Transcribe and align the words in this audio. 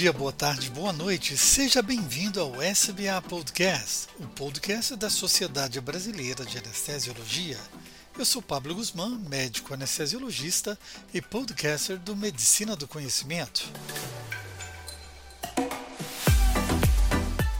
dia, 0.00 0.14
boa 0.14 0.32
tarde, 0.32 0.70
boa 0.70 0.94
noite. 0.94 1.36
Seja 1.36 1.82
bem-vindo 1.82 2.40
ao 2.40 2.62
SBA 2.62 3.20
Podcast, 3.28 4.08
o 4.18 4.26
podcast 4.28 4.96
da 4.96 5.10
Sociedade 5.10 5.78
Brasileira 5.78 6.42
de 6.42 6.56
Anestesiologia. 6.56 7.58
Eu 8.18 8.24
sou 8.24 8.40
Pablo 8.40 8.74
Guzmán, 8.74 9.18
médico 9.28 9.74
anestesiologista 9.74 10.78
e 11.12 11.20
podcaster 11.20 11.98
do 11.98 12.16
Medicina 12.16 12.74
do 12.74 12.88
Conhecimento. 12.88 13.70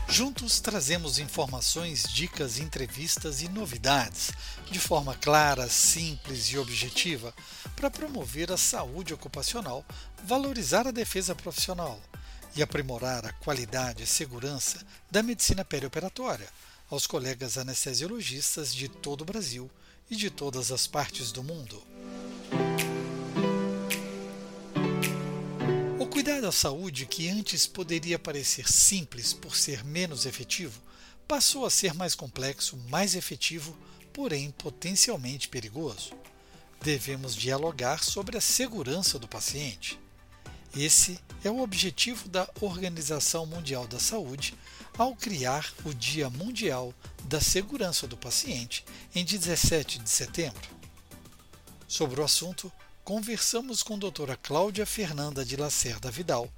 Juntos 0.09 0.59
trazemos 0.59 1.19
informações, 1.19 2.11
dicas, 2.11 2.57
entrevistas 2.57 3.43
e 3.43 3.49
novidades 3.49 4.31
de 4.71 4.79
forma 4.79 5.13
clara, 5.13 5.69
simples 5.69 6.45
e 6.47 6.57
objetiva 6.57 7.35
para 7.75 7.91
promover 7.91 8.51
a 8.51 8.57
saúde 8.57 9.13
ocupacional, 9.13 9.85
valorizar 10.25 10.87
a 10.87 10.91
defesa 10.91 11.35
profissional 11.35 12.01
e 12.55 12.61
aprimorar 12.61 13.25
a 13.25 13.33
qualidade 13.33 14.03
e 14.03 14.07
segurança 14.07 14.85
da 15.09 15.23
medicina 15.23 15.63
perioperatória 15.63 16.47
aos 16.89 17.07
colegas 17.07 17.57
anestesiologistas 17.57 18.73
de 18.73 18.89
todo 18.89 19.21
o 19.21 19.25
Brasil 19.25 19.69
e 20.09 20.15
de 20.15 20.29
todas 20.29 20.71
as 20.71 20.87
partes 20.87 21.31
do 21.31 21.43
mundo. 21.43 21.81
cuidar 26.21 26.41
da 26.41 26.51
saúde, 26.51 27.07
que 27.07 27.29
antes 27.29 27.65
poderia 27.65 28.19
parecer 28.19 28.71
simples 28.71 29.33
por 29.33 29.55
ser 29.55 29.83
menos 29.83 30.27
efetivo, 30.27 30.79
passou 31.27 31.65
a 31.65 31.69
ser 31.71 31.95
mais 31.95 32.13
complexo, 32.13 32.77
mais 32.89 33.15
efetivo, 33.15 33.75
porém 34.13 34.51
potencialmente 34.51 35.47
perigoso. 35.49 36.11
Devemos 36.79 37.33
dialogar 37.33 38.03
sobre 38.03 38.37
a 38.37 38.41
segurança 38.41 39.17
do 39.17 39.27
paciente. 39.27 39.97
Esse 40.75 41.19
é 41.43 41.51
o 41.51 41.59
objetivo 41.59 42.29
da 42.29 42.49
Organização 42.61 43.45
Mundial 43.45 43.85
da 43.87 43.99
Saúde 43.99 44.53
ao 44.97 45.13
criar 45.13 45.69
o 45.83 45.93
Dia 45.93 46.29
Mundial 46.29 46.93
da 47.25 47.41
Segurança 47.41 48.07
do 48.07 48.15
Paciente 48.15 48.85
em 49.13 49.25
17 49.25 49.99
de 49.99 50.09
setembro. 50.09 50.69
Sobre 51.89 52.21
o 52.21 52.23
assunto, 52.23 52.71
conversamos 53.03 53.83
com 53.83 53.99
doutora 53.99 54.37
Cláudia 54.37 54.85
Fernanda 54.85 55.43
de 55.43 55.57
Lacerda 55.57 56.09
Vidal, 56.09 56.49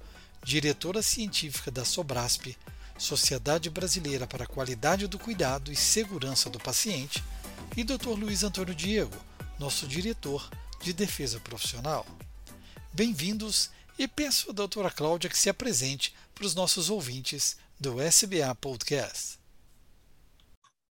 diretora 0.44 1.02
científica 1.02 1.72
da 1.72 1.84
Sobrasp, 1.84 2.56
Sociedade 2.96 3.68
Brasileira 3.68 4.28
para 4.28 4.44
a 4.44 4.46
Qualidade 4.46 5.08
do 5.08 5.18
Cuidado 5.18 5.72
e 5.72 5.76
Segurança 5.76 6.48
do 6.48 6.60
Paciente, 6.60 7.24
e 7.76 7.82
Dr. 7.82 8.10
Luiz 8.10 8.44
Antônio 8.44 8.76
Diego, 8.76 9.16
nosso 9.58 9.88
diretor 9.88 10.48
de 10.80 10.92
Defesa 10.92 11.40
Profissional. 11.40 12.06
Bem-vindos 12.92 13.70
e 13.98 14.08
peço 14.08 14.50
à 14.50 14.52
doutora 14.52 14.90
Cláudia 14.90 15.30
que 15.30 15.38
se 15.38 15.48
apresente 15.48 16.14
para 16.34 16.46
os 16.46 16.54
nossos 16.54 16.90
ouvintes 16.90 17.56
do 17.78 18.00
SBA 18.00 18.54
Podcast. 18.60 19.38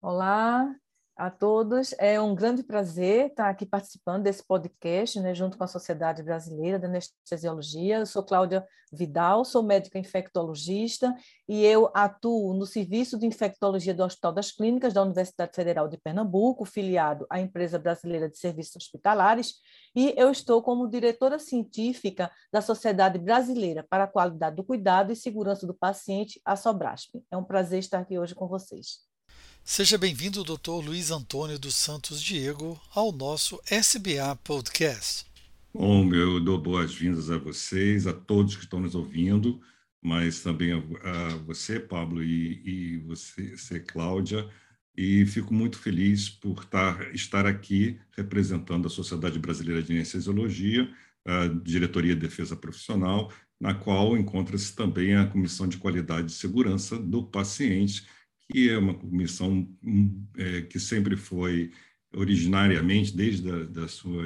Olá, 0.02 0.76
a 1.16 1.30
todos. 1.30 1.94
É 1.98 2.20
um 2.20 2.36
grande 2.36 2.64
prazer 2.64 3.28
estar 3.28 3.50
aqui 3.50 3.66
participando 3.66 4.24
desse 4.24 4.46
podcast, 4.46 5.20
né, 5.20 5.34
junto 5.34 5.58
com 5.58 5.64
a 5.64 5.68
Sociedade 5.68 6.22
Brasileira 6.22 6.78
de 6.78 6.86
Anestesiologia. 6.86 8.00
Eu 8.00 8.06
sou 8.06 8.24
Cláudia 8.24 8.66
Vidal, 8.92 9.44
sou 9.46 9.64
médica 9.64 9.98
infectologista 9.98 11.16
e 11.48 11.66
eu 11.66 11.90
atuo 11.94 12.54
no 12.54 12.66
Serviço 12.66 13.18
de 13.18 13.26
Infectologia 13.26 13.94
do 13.94 14.04
Hospital 14.04 14.34
das 14.34 14.52
Clínicas 14.52 14.94
da 14.94 15.02
Universidade 15.02 15.52
Federal 15.56 15.88
de 15.88 15.98
Pernambuco, 15.98 16.66
filiado 16.66 17.26
à 17.30 17.40
Empresa 17.40 17.80
Brasileira 17.80 18.30
de 18.30 18.38
Serviços 18.38 18.76
Hospitalares, 18.76 19.56
e 19.96 20.14
eu 20.18 20.30
estou 20.30 20.62
como 20.62 20.88
diretora 20.88 21.40
científica 21.40 22.30
da 22.52 22.62
Sociedade 22.62 23.18
Brasileira 23.18 23.86
para 23.90 24.04
a 24.04 24.08
Qualidade 24.08 24.58
do 24.58 24.64
Cuidado 24.64 25.12
e 25.12 25.16
Segurança 25.16 25.66
do 25.66 25.74
Paciente, 25.74 26.42
a 26.44 26.56
Sobrasp. 26.56 27.16
É 27.32 27.38
um 27.38 27.44
prazer 27.44 27.80
estar 27.80 28.00
aqui 28.00 28.20
hoje 28.20 28.36
com 28.36 28.48
vocês. 28.48 29.15
Seja 29.64 29.98
bem-vindo, 29.98 30.44
Dr. 30.44 30.86
Luiz 30.86 31.10
Antônio 31.10 31.58
dos 31.58 31.76
Santos 31.76 32.22
Diego, 32.22 32.80
ao 32.94 33.12
nosso 33.12 33.60
SBA 33.66 34.36
Podcast. 34.44 35.26
Bom, 35.74 36.14
eu 36.14 36.40
dou 36.40 36.58
boas-vindas 36.58 37.30
a 37.30 37.38
vocês, 37.38 38.08
a 38.08 38.14
todos 38.14 38.56
que 38.56 38.64
estão 38.64 38.80
nos 38.80 38.96
ouvindo, 38.96 39.60
mas 40.02 40.42
também 40.42 40.72
a, 40.72 41.30
você, 41.46 41.80
Pablo, 41.80 42.24
e, 42.24 42.62
e 42.64 42.98
você, 43.00 43.58
você, 43.58 43.80
Cláudia, 43.80 44.48
e 44.96 45.26
fico 45.26 45.54
muito 45.54 45.78
feliz 45.78 46.30
por 46.30 46.60
estar, 46.64 47.14
estar 47.14 47.46
aqui 47.46 48.00
representando 48.16 48.86
a 48.86 48.90
Sociedade 48.90 49.40
Brasileira 49.40 49.82
de 49.82 49.92
Anestesiologia, 49.92 50.90
a 51.26 51.48
Diretoria 51.48 52.14
de 52.14 52.22
Defesa 52.22 52.56
Profissional, 52.56 53.32
na 53.60 53.74
qual 53.74 54.16
encontra-se 54.16 54.76
também 54.76 55.16
a 55.16 55.26
Comissão 55.26 55.68
de 55.68 55.78
Qualidade 55.78 56.32
e 56.32 56.36
Segurança 56.36 56.98
do 56.98 57.24
Paciente, 57.24 58.06
que 58.50 58.70
é 58.70 58.78
uma 58.78 58.94
comissão 58.94 59.68
hum, 59.84 60.26
é, 60.38 60.62
que 60.62 60.80
sempre 60.80 61.16
foi 61.16 61.72
originariamente, 62.14 63.16
desde 63.16 63.50
a 63.52 63.64
da 63.64 63.88
sua 63.88 64.24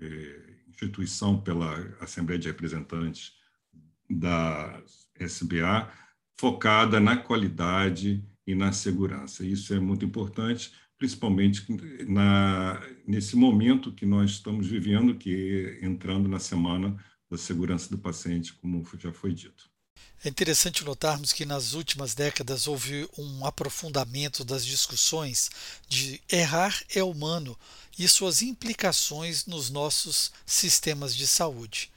é, 0.00 0.50
instituição 0.68 1.40
pela 1.40 1.74
Assembleia 2.00 2.38
de 2.38 2.48
Representantes 2.48 3.32
da 4.08 4.82
SBA, 5.18 5.92
focada 6.38 6.98
na 6.98 7.16
qualidade 7.16 8.24
e 8.46 8.54
na 8.54 8.72
segurança. 8.72 9.44
Isso 9.44 9.74
é 9.74 9.78
muito 9.78 10.04
importante, 10.04 10.72
principalmente 10.98 11.64
na, 12.08 12.80
nesse 13.06 13.36
momento 13.36 13.92
que 13.92 14.06
nós 14.06 14.32
estamos 14.32 14.66
vivendo, 14.66 15.14
que 15.14 15.78
é 15.80 15.86
entrando 15.86 16.28
na 16.28 16.38
semana 16.38 16.96
da 17.30 17.36
segurança 17.36 17.90
do 17.90 17.98
paciente, 17.98 18.54
como 18.54 18.84
já 18.98 19.12
foi 19.12 19.32
dito. 19.32 19.69
É 20.22 20.28
interessante 20.28 20.84
notarmos 20.84 21.32
que 21.32 21.46
nas 21.46 21.72
últimas 21.72 22.14
décadas 22.14 22.66
houve 22.66 23.08
um 23.16 23.46
aprofundamento 23.46 24.44
das 24.44 24.66
discussões 24.66 25.50
de 25.88 26.20
errar 26.30 26.78
é 26.94 27.02
humano 27.02 27.58
e 27.98 28.06
suas 28.06 28.42
implicações 28.42 29.46
nos 29.46 29.70
nossos 29.70 30.30
sistemas 30.44 31.16
de 31.16 31.26
saúde. 31.26 31.90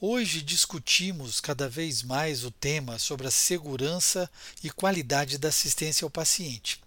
Hoje 0.00 0.42
discutimos 0.42 1.40
cada 1.40 1.68
vez 1.68 2.02
mais 2.02 2.44
o 2.44 2.50
tema 2.50 2.98
sobre 2.98 3.26
a 3.26 3.32
segurança 3.32 4.30
e 4.62 4.70
qualidade 4.70 5.38
da 5.38 5.48
assistência 5.48 6.04
ao 6.04 6.10
paciente. 6.10 6.80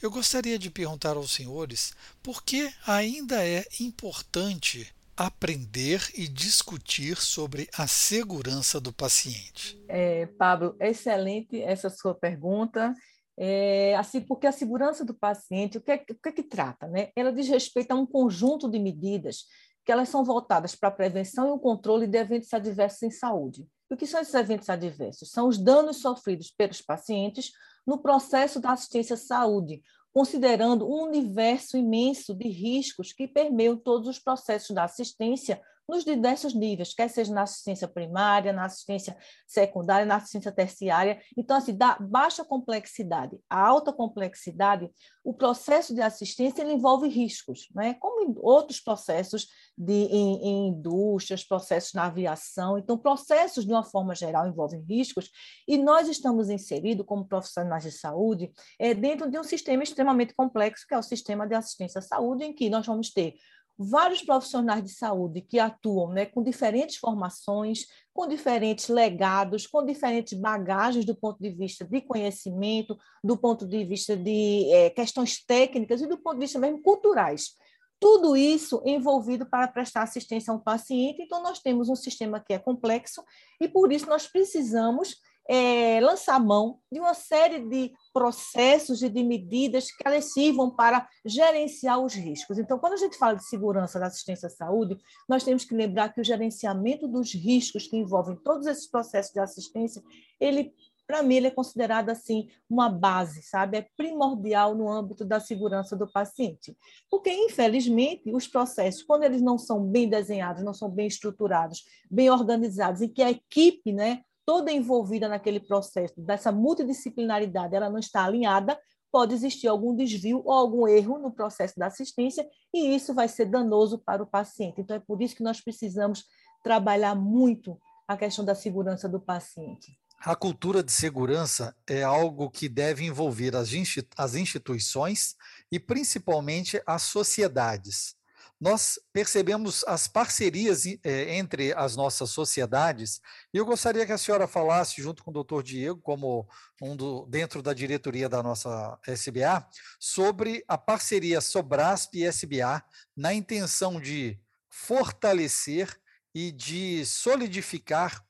Eu 0.00 0.10
gostaria 0.10 0.58
de 0.58 0.70
perguntar 0.70 1.16
aos 1.16 1.32
senhores 1.32 1.92
por 2.22 2.42
que 2.42 2.72
ainda 2.86 3.46
é 3.46 3.66
importante 3.78 4.90
aprender 5.20 6.10
e 6.14 6.26
discutir 6.26 7.18
sobre 7.18 7.68
a 7.76 7.86
segurança 7.86 8.80
do 8.80 8.90
paciente? 8.90 9.78
É, 9.86 10.24
Pablo, 10.24 10.74
excelente 10.80 11.60
essa 11.60 11.90
sua 11.90 12.14
pergunta. 12.14 12.94
É, 13.36 13.94
assim, 13.96 14.22
porque 14.22 14.46
a 14.46 14.52
segurança 14.52 15.04
do 15.04 15.12
paciente, 15.12 15.76
o 15.76 15.80
que, 15.82 15.92
é, 15.92 16.04
o 16.10 16.14
que 16.14 16.28
é 16.30 16.32
que 16.32 16.42
trata? 16.42 16.86
Né? 16.88 17.10
Ela 17.14 17.32
diz 17.32 17.48
respeito 17.48 17.92
a 17.92 17.94
um 17.94 18.06
conjunto 18.06 18.66
de 18.66 18.78
medidas 18.78 19.44
que 19.84 19.92
elas 19.92 20.08
são 20.08 20.24
voltadas 20.24 20.74
para 20.74 20.88
a 20.88 20.92
prevenção 20.92 21.48
e 21.48 21.50
o 21.50 21.58
controle 21.58 22.06
de 22.06 22.16
eventos 22.16 22.52
adversos 22.54 23.02
em 23.02 23.10
saúde. 23.10 23.66
E 23.90 23.94
o 23.94 23.96
que 23.98 24.06
são 24.06 24.20
esses 24.20 24.34
eventos 24.34 24.70
adversos? 24.70 25.30
São 25.30 25.48
os 25.48 25.58
danos 25.58 25.98
sofridos 25.98 26.50
pelos 26.50 26.80
pacientes 26.80 27.50
no 27.86 27.98
processo 27.98 28.58
da 28.58 28.72
assistência 28.72 29.14
à 29.14 29.18
saúde, 29.18 29.82
considerando 30.12 30.88
um 30.88 31.04
universo 31.04 31.76
imenso 31.76 32.34
de 32.34 32.48
riscos 32.48 33.12
que 33.12 33.28
permeiam 33.28 33.76
todos 33.76 34.08
os 34.08 34.18
processos 34.18 34.74
da 34.74 34.84
assistência 34.84 35.60
nos 35.90 36.04
diversos 36.04 36.54
níveis, 36.54 36.94
quer 36.94 37.08
seja 37.08 37.34
na 37.34 37.42
assistência 37.42 37.88
primária, 37.88 38.52
na 38.52 38.64
assistência 38.64 39.16
secundária, 39.46 40.06
na 40.06 40.16
assistência 40.16 40.52
terciária. 40.52 41.20
Então, 41.36 41.56
assim, 41.56 41.76
da 41.76 41.98
baixa 41.98 42.44
complexidade 42.44 43.38
à 43.48 43.60
alta 43.60 43.92
complexidade, 43.92 44.90
o 45.22 45.34
processo 45.34 45.94
de 45.94 46.00
assistência 46.00 46.62
envolve 46.62 47.08
riscos, 47.08 47.68
né? 47.74 47.94
como 47.94 48.34
outros 48.40 48.80
processos 48.80 49.48
de, 49.76 49.92
em, 49.92 50.42
em 50.42 50.68
indústrias, 50.68 51.44
processos 51.44 51.92
na 51.92 52.06
aviação. 52.06 52.78
Então, 52.78 52.96
processos, 52.96 53.66
de 53.66 53.72
uma 53.72 53.84
forma 53.84 54.14
geral, 54.14 54.46
envolvem 54.46 54.82
riscos, 54.88 55.30
e 55.68 55.76
nós 55.76 56.08
estamos 56.08 56.48
inseridos, 56.48 57.04
como 57.04 57.26
profissionais 57.26 57.82
de 57.82 57.92
saúde, 57.92 58.50
é, 58.78 58.94
dentro 58.94 59.30
de 59.30 59.38
um 59.38 59.44
sistema 59.44 59.82
extremamente 59.82 60.34
complexo, 60.34 60.86
que 60.86 60.94
é 60.94 60.98
o 60.98 61.02
sistema 61.02 61.46
de 61.46 61.54
assistência 61.54 61.98
à 61.98 62.02
saúde, 62.02 62.44
em 62.44 62.54
que 62.54 62.70
nós 62.70 62.86
vamos 62.86 63.10
ter 63.10 63.34
vários 63.82 64.20
profissionais 64.20 64.84
de 64.84 64.90
saúde 64.90 65.40
que 65.40 65.58
atuam 65.58 66.12
né, 66.12 66.26
com 66.26 66.42
diferentes 66.42 66.96
formações, 66.96 67.86
com 68.12 68.28
diferentes 68.28 68.88
legados, 68.88 69.66
com 69.66 69.82
diferentes 69.82 70.38
bagagens 70.38 71.06
do 71.06 71.14
ponto 71.14 71.40
de 71.40 71.48
vista 71.48 71.82
de 71.82 72.02
conhecimento, 72.02 72.94
do 73.24 73.38
ponto 73.38 73.66
de 73.66 73.82
vista 73.86 74.14
de 74.14 74.70
é, 74.70 74.90
questões 74.90 75.42
técnicas 75.42 76.02
e 76.02 76.06
do 76.06 76.18
ponto 76.18 76.34
de 76.34 76.40
vista 76.40 76.58
mesmo 76.58 76.82
culturais. 76.82 77.54
Tudo 77.98 78.36
isso 78.36 78.82
envolvido 78.84 79.46
para 79.46 79.68
prestar 79.68 80.02
assistência 80.02 80.52
a 80.52 80.56
um 80.56 80.60
paciente. 80.60 81.22
Então, 81.22 81.42
nós 81.42 81.58
temos 81.58 81.88
um 81.88 81.96
sistema 81.96 82.38
que 82.38 82.52
é 82.52 82.58
complexo 82.58 83.22
e, 83.58 83.66
por 83.66 83.90
isso, 83.92 84.06
nós 84.06 84.26
precisamos 84.26 85.16
é, 85.48 86.00
lançar 86.00 86.38
mão 86.38 86.78
de 86.92 87.00
uma 87.00 87.14
série 87.14 87.60
de 87.68 87.92
processos 88.12 89.02
e 89.02 89.08
de 89.08 89.22
medidas 89.22 89.90
que 89.90 90.06
elas 90.06 90.32
sirvam 90.32 90.70
para 90.70 91.08
gerenciar 91.24 91.98
os 91.98 92.14
riscos. 92.14 92.58
Então, 92.58 92.78
quando 92.78 92.94
a 92.94 92.98
gente 92.98 93.16
fala 93.16 93.34
de 93.34 93.48
segurança 93.48 93.98
da 93.98 94.06
assistência 94.06 94.46
à 94.46 94.50
saúde, 94.50 94.96
nós 95.28 95.42
temos 95.42 95.64
que 95.64 95.74
lembrar 95.74 96.12
que 96.12 96.20
o 96.20 96.24
gerenciamento 96.24 97.08
dos 97.08 97.34
riscos 97.34 97.86
que 97.86 97.96
envolvem 97.96 98.36
todos 98.36 98.66
esses 98.66 98.88
processos 98.88 99.32
de 99.32 99.40
assistência, 99.40 100.02
ele 100.38 100.72
para 101.10 101.24
mim, 101.24 101.34
ele 101.34 101.48
é 101.48 101.50
considerado 101.50 102.08
assim 102.08 102.48
uma 102.68 102.88
base, 102.88 103.42
sabe? 103.42 103.78
É 103.78 103.86
primordial 103.96 104.76
no 104.76 104.88
âmbito 104.88 105.24
da 105.24 105.40
segurança 105.40 105.96
do 105.96 106.06
paciente. 106.06 106.76
Porque, 107.10 107.32
infelizmente, 107.32 108.32
os 108.32 108.46
processos, 108.46 109.02
quando 109.02 109.24
eles 109.24 109.42
não 109.42 109.58
são 109.58 109.84
bem 109.84 110.08
desenhados, 110.08 110.62
não 110.62 110.72
são 110.72 110.88
bem 110.88 111.08
estruturados, 111.08 111.82
bem 112.08 112.30
organizados, 112.30 113.02
em 113.02 113.08
que 113.08 113.24
a 113.24 113.30
equipe, 113.32 113.92
né, 113.92 114.22
toda 114.50 114.72
envolvida 114.72 115.28
naquele 115.28 115.60
processo, 115.60 116.20
dessa 116.20 116.50
multidisciplinaridade, 116.50 117.76
ela 117.76 117.88
não 117.88 118.00
está 118.00 118.24
alinhada, 118.24 118.76
pode 119.12 119.32
existir 119.32 119.68
algum 119.68 119.94
desvio 119.94 120.42
ou 120.44 120.50
algum 120.52 120.88
erro 120.88 121.20
no 121.20 121.30
processo 121.30 121.78
da 121.78 121.86
assistência, 121.86 122.44
e 122.74 122.92
isso 122.92 123.14
vai 123.14 123.28
ser 123.28 123.44
danoso 123.44 123.96
para 123.96 124.20
o 124.20 124.26
paciente. 124.26 124.80
Então, 124.80 124.96
é 124.96 124.98
por 124.98 125.22
isso 125.22 125.36
que 125.36 125.42
nós 125.44 125.60
precisamos 125.60 126.24
trabalhar 126.64 127.14
muito 127.14 127.78
a 128.08 128.16
questão 128.16 128.44
da 128.44 128.56
segurança 128.56 129.08
do 129.08 129.20
paciente. 129.20 129.96
A 130.18 130.34
cultura 130.34 130.82
de 130.82 130.90
segurança 130.90 131.72
é 131.86 132.02
algo 132.02 132.50
que 132.50 132.68
deve 132.68 133.04
envolver 133.04 133.54
as, 133.54 134.34
instituições 134.34 135.36
e 135.70 135.78
principalmente 135.78 136.82
as 136.84 137.02
sociedades. 137.02 138.16
Nós 138.60 139.00
percebemos 139.10 139.82
as 139.84 140.06
parcerias 140.06 140.84
eh, 140.84 141.38
entre 141.38 141.72
as 141.72 141.96
nossas 141.96 142.28
sociedades, 142.28 143.18
e 143.54 143.56
eu 143.56 143.64
gostaria 143.64 144.04
que 144.04 144.12
a 144.12 144.18
senhora 144.18 144.46
falasse, 144.46 145.00
junto 145.00 145.24
com 145.24 145.30
o 145.30 145.34
doutor 145.34 145.62
Diego, 145.62 145.98
como 146.02 146.46
um 146.82 146.94
do, 146.94 147.24
dentro 147.24 147.62
da 147.62 147.72
diretoria 147.72 148.28
da 148.28 148.42
nossa 148.42 148.98
SBA, 149.06 149.66
sobre 149.98 150.62
a 150.68 150.76
parceria 150.76 151.40
Sobrasp 151.40 152.14
e 152.14 152.26
SBA 152.26 152.84
na 153.16 153.32
intenção 153.32 153.98
de 153.98 154.38
fortalecer 154.68 155.98
e 156.34 156.52
de 156.52 157.06
solidificar 157.06 158.22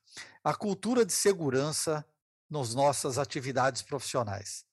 a 0.45 0.55
cultura 0.55 1.05
de 1.05 1.13
segurança 1.13 2.07
nas 2.49 2.73
nossas 2.73 3.19
atividades 3.19 3.83
profissionais? 3.83 4.65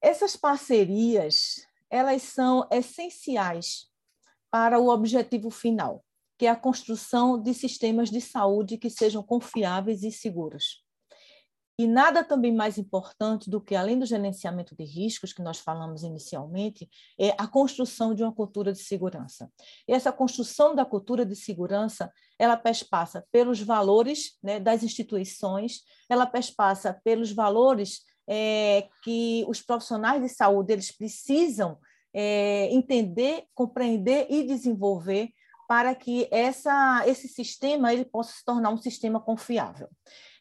Essas 0.00 0.36
parcerias, 0.36 1.66
elas 1.90 2.22
são 2.22 2.66
essenciais 2.70 3.89
para 4.50 4.78
o 4.78 4.88
objetivo 4.88 5.50
final, 5.50 6.04
que 6.38 6.46
é 6.46 6.50
a 6.50 6.56
construção 6.56 7.40
de 7.40 7.54
sistemas 7.54 8.10
de 8.10 8.20
saúde 8.20 8.78
que 8.78 8.90
sejam 8.90 9.22
confiáveis 9.22 10.02
e 10.02 10.10
seguros. 10.10 10.82
E 11.80 11.86
nada 11.86 12.22
também 12.22 12.54
mais 12.54 12.76
importante 12.76 13.48
do 13.48 13.58
que, 13.58 13.74
além 13.74 13.98
do 13.98 14.04
gerenciamento 14.04 14.76
de 14.76 14.84
riscos, 14.84 15.32
que 15.32 15.40
nós 15.40 15.58
falamos 15.60 16.02
inicialmente, 16.02 16.86
é 17.18 17.30
a 17.38 17.46
construção 17.46 18.14
de 18.14 18.22
uma 18.22 18.34
cultura 18.34 18.70
de 18.70 18.80
segurança. 18.80 19.50
E 19.88 19.94
essa 19.94 20.12
construção 20.12 20.74
da 20.74 20.84
cultura 20.84 21.24
de 21.24 21.34
segurança, 21.34 22.12
ela 22.38 22.60
passa 22.90 23.26
pelos 23.32 23.62
valores 23.62 24.38
né, 24.42 24.60
das 24.60 24.82
instituições, 24.82 25.80
ela 26.06 26.30
passa 26.54 27.00
pelos 27.02 27.32
valores 27.32 28.02
é, 28.28 28.86
que 29.02 29.42
os 29.48 29.62
profissionais 29.62 30.20
de 30.20 30.28
saúde 30.28 30.74
eles 30.74 30.94
precisam 30.94 31.78
é, 32.12 32.68
entender, 32.72 33.44
compreender 33.54 34.26
e 34.28 34.46
desenvolver 34.46 35.30
para 35.68 35.94
que 35.94 36.26
essa, 36.32 37.04
esse 37.06 37.28
sistema 37.28 37.92
ele 37.92 38.04
possa 38.04 38.32
se 38.32 38.44
tornar 38.44 38.70
um 38.70 38.76
sistema 38.76 39.20
confiável. 39.20 39.88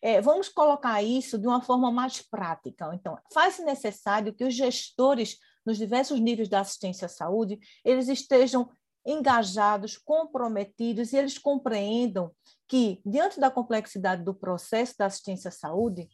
É, 0.01 0.19
vamos 0.21 0.49
colocar 0.49 1.03
isso 1.03 1.37
de 1.37 1.45
uma 1.45 1.61
forma 1.61 1.91
mais 1.91 2.21
prática. 2.21 2.89
Então, 2.93 3.17
faz-se 3.31 3.63
necessário 3.63 4.33
que 4.33 4.43
os 4.43 4.55
gestores 4.55 5.37
nos 5.65 5.77
diversos 5.77 6.19
níveis 6.19 6.49
da 6.49 6.61
assistência 6.61 7.05
à 7.05 7.09
saúde, 7.09 7.59
eles 7.85 8.07
estejam 8.07 8.69
engajados, 9.05 9.97
comprometidos 9.97 11.13
e 11.13 11.17
eles 11.17 11.37
compreendam 11.37 12.31
que, 12.67 13.01
diante 13.05 13.39
da 13.39 13.49
complexidade 13.49 14.23
do 14.23 14.33
processo 14.33 14.95
da 14.97 15.05
assistência 15.05 15.49
à 15.49 15.51
saúde, 15.51 16.07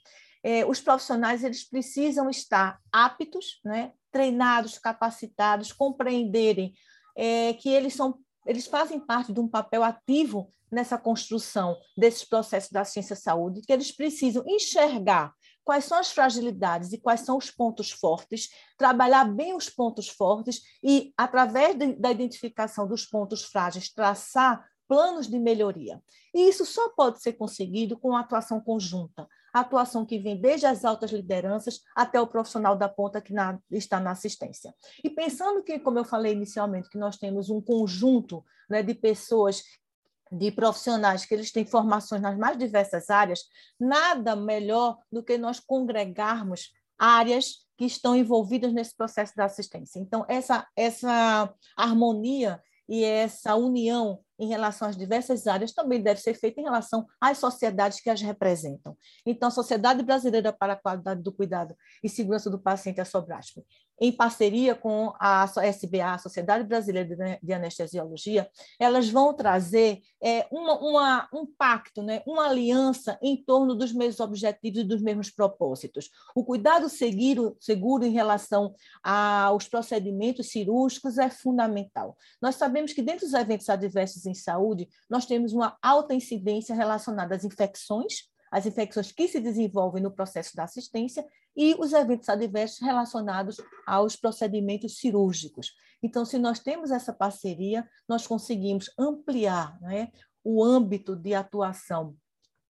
é, 0.45 0.63
os 0.63 0.79
profissionais 0.79 1.43
eles 1.43 1.67
precisam 1.67 2.29
estar 2.29 2.79
aptos, 2.91 3.59
né, 3.65 3.93
treinados, 4.11 4.77
capacitados, 4.77 5.73
compreenderem 5.73 6.71
é, 7.17 7.53
que 7.53 7.67
eles 7.67 7.95
são 7.95 8.19
eles 8.45 8.67
fazem 8.67 8.99
parte 8.99 9.33
de 9.33 9.39
um 9.39 9.47
papel 9.47 9.83
ativo 9.83 10.47
nessa 10.71 10.99
construção 10.99 11.75
desses 11.97 12.23
processos 12.23 12.69
da 12.69 12.85
ciência 12.85 13.15
saúde, 13.15 13.61
que 13.61 13.73
eles 13.73 13.91
precisam 13.91 14.43
enxergar 14.45 15.33
quais 15.63 15.85
são 15.85 15.97
as 15.97 16.11
fragilidades 16.11 16.93
e 16.93 16.99
quais 16.99 17.21
são 17.21 17.37
os 17.37 17.49
pontos 17.49 17.89
fortes, 17.89 18.49
trabalhar 18.77 19.25
bem 19.25 19.55
os 19.55 19.67
pontos 19.67 20.07
fortes 20.07 20.61
e, 20.83 21.11
através 21.17 21.75
de, 21.75 21.93
da 21.93 22.11
identificação 22.11 22.87
dos 22.87 23.03
pontos 23.03 23.45
frágeis, 23.45 23.91
traçar 23.91 24.63
planos 24.87 25.27
de 25.27 25.39
melhoria. 25.39 25.99
E 26.31 26.47
isso 26.47 26.67
só 26.67 26.89
pode 26.89 27.21
ser 27.23 27.33
conseguido 27.33 27.97
com 27.97 28.15
a 28.15 28.19
atuação 28.19 28.61
conjunta, 28.61 29.27
a 29.55 29.61
atuação 29.61 30.05
que 30.05 30.19
vem 30.19 30.35
desde 30.35 30.65
as 30.65 30.83
altas 30.83 31.11
lideranças 31.11 31.79
até 31.95 32.19
o 32.19 32.27
profissional 32.27 32.75
da 32.75 32.89
ponta 32.89 33.21
que 33.21 33.31
na, 33.31 33.57
está 33.71 34.01
na 34.01 34.11
assistência. 34.11 34.75
E 35.01 35.09
pensando 35.09 35.63
que, 35.63 35.79
como 35.79 35.97
eu 35.97 36.03
falei 36.03 36.33
inicialmente, 36.33 36.89
que 36.89 36.97
nós 36.97 37.15
temos 37.15 37.49
um 37.49 37.61
conjunto 37.61 38.43
né, 38.69 38.83
de 38.83 38.93
pessoas 38.93 39.63
de 40.29 40.51
profissionais 40.51 41.23
que 41.23 41.33
eles 41.33 41.53
têm 41.53 41.65
formações 41.65 42.21
nas 42.21 42.37
mais 42.37 42.57
diversas 42.57 43.09
áreas, 43.09 43.45
nada 43.79 44.35
melhor 44.35 44.97
do 45.09 45.23
que 45.23 45.37
nós 45.37 45.57
congregarmos 45.61 46.73
áreas 46.99 47.65
que 47.77 47.85
estão 47.85 48.13
envolvidas 48.13 48.73
nesse 48.73 48.93
processo 48.93 49.33
da 49.37 49.45
assistência. 49.45 49.99
Então, 49.99 50.25
essa, 50.27 50.67
essa 50.75 51.49
harmonia 51.77 52.61
e 52.89 53.05
essa 53.05 53.55
união 53.55 54.19
em 54.39 54.47
relação 54.47 54.87
às 54.87 54.97
diversas 54.97 55.47
áreas 55.47 55.71
também 55.71 56.01
deve 56.01 56.19
ser 56.21 56.33
feita 56.33 56.59
em 56.59 56.63
relação 56.63 57.05
às 57.19 57.37
sociedades 57.37 57.99
que 57.99 58.09
as 58.09 58.21
representam. 58.21 58.97
Então, 59.25 59.47
a 59.47 59.51
Sociedade 59.51 60.03
Brasileira 60.03 60.51
para 60.51 60.73
a 60.73 60.75
Qualidade 60.75 61.21
do 61.21 61.31
Cuidado 61.31 61.75
e 62.03 62.09
Segurança 62.09 62.49
do 62.49 62.59
Paciente, 62.59 63.01
a 63.01 63.05
SOBRASP, 63.05 63.63
em 63.99 64.11
parceria 64.11 64.75
com 64.75 65.13
a 65.19 65.45
SBA, 65.45 66.13
a 66.13 66.17
Sociedade 66.17 66.63
Brasileira 66.65 67.39
de 67.41 67.53
Anestesiologia, 67.53 68.49
elas 68.79 69.09
vão 69.09 69.33
trazer 69.33 70.01
é, 70.21 70.45
uma, 70.51 70.79
uma, 70.79 71.29
um 71.33 71.45
pacto, 71.45 72.01
né, 72.01 72.21
uma 72.25 72.47
aliança 72.47 73.17
em 73.21 73.37
torno 73.37 73.75
dos 73.75 73.93
mesmos 73.93 74.19
objetivos 74.19 74.79
e 74.79 74.83
dos 74.83 75.01
mesmos 75.01 75.29
propósitos. 75.29 76.09
O 76.35 76.43
cuidado 76.43 76.89
seguro, 76.89 77.55
seguro 77.59 78.05
em 78.05 78.11
relação 78.11 78.73
aos 79.03 79.67
procedimentos 79.67 80.49
cirúrgicos 80.49 81.17
é 81.17 81.29
fundamental. 81.29 82.17
Nós 82.41 82.55
sabemos 82.55 82.93
que 82.93 83.01
dentro 83.01 83.25
dos 83.25 83.33
eventos 83.33 83.69
adversos 83.69 84.25
em 84.25 84.33
saúde, 84.33 84.87
nós 85.09 85.25
temos 85.25 85.53
uma 85.53 85.77
alta 85.81 86.13
incidência 86.13 86.75
relacionada 86.75 87.35
às 87.35 87.43
infecções, 87.43 88.29
as 88.51 88.65
infecções 88.65 89.11
que 89.11 89.27
se 89.27 89.39
desenvolvem 89.39 90.01
no 90.01 90.11
processo 90.11 90.55
da 90.55 90.63
assistência 90.63 91.25
e 91.55 91.75
os 91.79 91.93
eventos 91.93 92.29
adversos 92.29 92.79
relacionados 92.79 93.57
aos 93.87 94.15
procedimentos 94.15 94.97
cirúrgicos. 94.97 95.73
Então, 96.03 96.25
se 96.25 96.37
nós 96.37 96.59
temos 96.59 96.91
essa 96.91 97.13
parceria, 97.13 97.87
nós 98.07 98.27
conseguimos 98.27 98.91
ampliar 98.97 99.79
né, 99.81 100.11
o 100.43 100.63
âmbito 100.63 101.15
de 101.15 101.33
atuação 101.33 102.15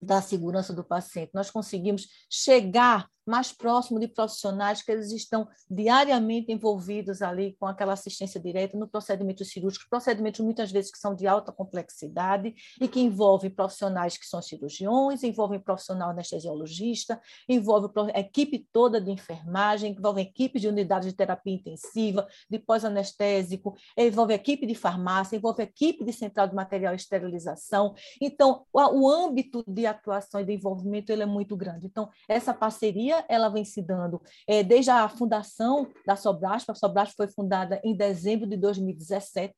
da 0.01 0.21
segurança 0.21 0.73
do 0.73 0.83
paciente, 0.83 1.31
nós 1.33 1.51
conseguimos 1.51 2.09
chegar 2.29 3.09
mais 3.27 3.53
próximo 3.53 4.01
de 4.01 4.09
profissionais 4.09 4.83
que 4.83 4.91
eles 4.91 5.13
estão 5.13 5.49
diariamente 5.71 6.53
envolvidos 6.53 7.23
ali 7.23 7.57
com 7.59 7.67
aquela 7.67 7.93
assistência 7.93 8.41
direta 8.41 8.77
no 8.77 8.89
procedimento 8.89 9.45
cirúrgico, 9.45 9.87
procedimentos 9.89 10.41
muitas 10.41 10.71
vezes 10.71 10.91
que 10.91 10.99
são 10.99 11.15
de 11.15 11.27
alta 11.27 11.53
complexidade 11.53 12.55
e 12.81 12.89
que 12.89 13.01
envolvem 13.01 13.51
profissionais 13.51 14.17
que 14.17 14.27
são 14.27 14.43
cirurgiões, 14.43 15.23
envolvem 15.23 15.61
profissional 15.61 16.11
anestesiologista, 16.11 17.21
envolve 17.49 17.89
a 18.15 18.21
equipe 18.21 18.67
toda 18.73 19.01
de 19.01 19.11
enfermagem, 19.11 19.93
envolve 19.93 20.21
equipe 20.21 20.59
de 20.59 20.69
unidade 20.69 21.09
de 21.09 21.15
terapia 21.15 21.55
intensiva, 21.55 22.27
de 22.51 22.59
pós-anestésico, 22.59 23.75
envolve 23.97 24.35
equipe 24.35 24.67
de 24.67 24.75
farmácia, 24.75 25.37
envolve 25.37 25.63
equipe 25.63 26.05
de 26.05 26.13
central 26.13 26.49
de 26.49 26.55
material 26.55 26.93
e 26.93 26.97
esterilização. 26.97 27.95
Então, 28.21 28.65
o 28.73 29.09
âmbito 29.09 29.63
de 29.67 29.87
atuação 29.87 30.41
e 30.41 30.45
de 30.45 30.53
envolvimento 30.53 31.13
ele 31.13 31.23
é 31.23 31.27
muito 31.27 31.57
grande. 31.57 31.87
Então, 31.87 32.09
essa 32.29 32.53
parceria 32.53 33.22
ela 33.29 33.49
vem 33.49 33.65
se 33.65 33.83
dando 33.83 34.21
é, 34.47 34.63
desde 34.63 34.91
a 34.91 35.09
fundação 35.09 35.89
da 36.07 36.17
Sobrasp. 36.17 36.71
A 36.71 36.75
Sobrasp 36.75 37.15
foi 37.17 37.29
fundada 37.29 37.81
em 37.85 37.97
dezembro 37.97 38.47
de 38.47 38.57
2017 38.57 39.55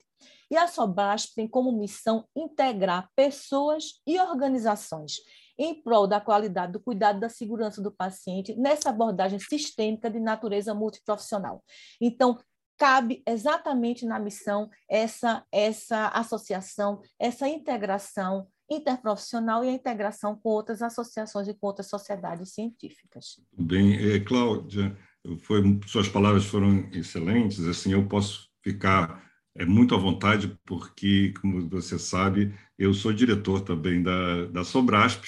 e 0.50 0.56
a 0.56 0.66
Sobrasp 0.66 1.34
tem 1.34 1.48
como 1.48 1.72
missão 1.72 2.24
integrar 2.34 3.08
pessoas 3.14 4.00
e 4.06 4.18
organizações 4.20 5.14
em 5.58 5.82
prol 5.82 6.06
da 6.06 6.20
qualidade 6.20 6.72
do 6.72 6.80
cuidado 6.80 7.20
da 7.20 7.28
segurança 7.28 7.80
do 7.80 7.92
paciente 7.92 8.54
nessa 8.56 8.90
abordagem 8.90 9.38
sistêmica 9.38 10.10
de 10.10 10.18
natureza 10.18 10.74
multiprofissional. 10.74 11.62
Então, 12.00 12.38
cabe 12.76 13.22
exatamente 13.26 14.04
na 14.04 14.18
missão 14.18 14.68
essa 14.88 15.44
essa 15.52 16.08
associação, 16.08 17.00
essa 17.18 17.48
integração 17.48 18.48
interprofissional 18.70 19.64
e 19.64 19.68
a 19.68 19.72
integração 19.72 20.36
com 20.36 20.48
outras 20.50 20.82
associações 20.82 21.48
e 21.48 21.54
com 21.54 21.66
outras 21.66 21.88
sociedades 21.88 22.54
científicas. 22.54 23.40
Bem, 23.52 23.94
é, 23.94 24.20
Cláudia, 24.20 24.96
foi, 25.42 25.62
suas 25.86 26.08
palavras 26.08 26.44
foram 26.44 26.88
excelentes. 26.92 27.60
Assim, 27.66 27.92
eu 27.92 28.06
posso 28.06 28.48
ficar 28.62 29.22
é, 29.56 29.64
muito 29.64 29.94
à 29.94 29.98
vontade, 29.98 30.58
porque, 30.64 31.32
como 31.40 31.68
você 31.68 31.98
sabe, 31.98 32.54
eu 32.78 32.92
sou 32.94 33.12
diretor 33.12 33.60
também 33.60 34.02
da, 34.02 34.46
da 34.46 34.64
Sobrasp, 34.64 35.24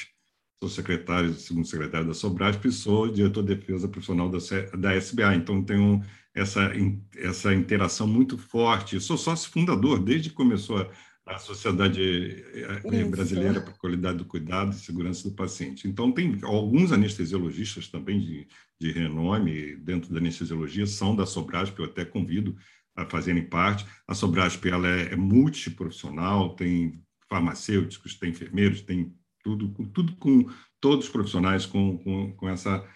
sou 0.59 0.69
secretário, 0.71 1.35
segundo 1.35 1.67
secretário 1.67 2.07
da 2.07 2.15
Sobrasp, 2.15 2.67
e 2.67 2.73
sou 2.73 3.09
diretor 3.09 3.43
de 3.43 3.55
defesa 3.55 3.89
profissional 3.89 4.31
da, 4.31 4.39
da 4.79 4.95
SBA. 4.95 5.35
Então, 5.37 5.63
tenho 5.63 6.03
essa, 6.35 6.73
essa 7.17 7.55
interação 7.55 8.07
muito 8.07 8.37
forte. 8.37 9.01
Sou 9.01 9.17
sócio 9.17 9.51
fundador, 9.51 10.03
desde 10.03 10.31
que 10.31 10.37
começou 10.37 10.79
a, 10.79 10.91
a 11.27 11.39
Sociedade 11.39 12.01
eh, 12.01 12.81
eh, 12.85 13.01
Isso. 13.01 13.11
Brasileira 13.11 13.61
para 13.61 13.73
a 13.73 13.77
Qualidade 13.77 14.19
do 14.19 14.25
Cuidado 14.25 14.71
e 14.71 14.79
Segurança 14.79 15.29
do 15.29 15.35
Paciente. 15.35 15.89
Então, 15.89 16.13
tem 16.13 16.39
alguns 16.43 16.93
anestesiologistas 16.93 17.89
também 17.89 18.21
de, 18.21 18.47
de 18.81 18.93
renome 18.93 19.75
dentro 19.77 20.13
da 20.13 20.21
anestesiologia, 20.21 20.87
são 20.87 21.17
da 21.17 21.27
Sobrasp, 21.27 21.77
eu 21.79 21.87
até 21.87 22.05
convido 22.05 22.57
a 22.95 23.05
fazerem 23.05 23.43
parte. 23.43 23.85
A 24.07 24.15
Sobrasp 24.15 24.65
ela 24.67 24.89
é, 24.89 25.13
é 25.13 25.17
multiprofissional, 25.17 26.55
tem 26.55 27.03
farmacêuticos, 27.29 28.15
tem 28.15 28.31
enfermeiros, 28.31 28.81
tem 28.81 29.13
tudo, 29.43 29.69
tudo 29.89 30.15
com 30.17 30.49
todos 30.81 31.07
os 31.07 31.11
profissionais 31.11 31.67
com, 31.67 31.99
com, 31.99 32.33
com, 32.35 32.49
essa, 32.49 32.89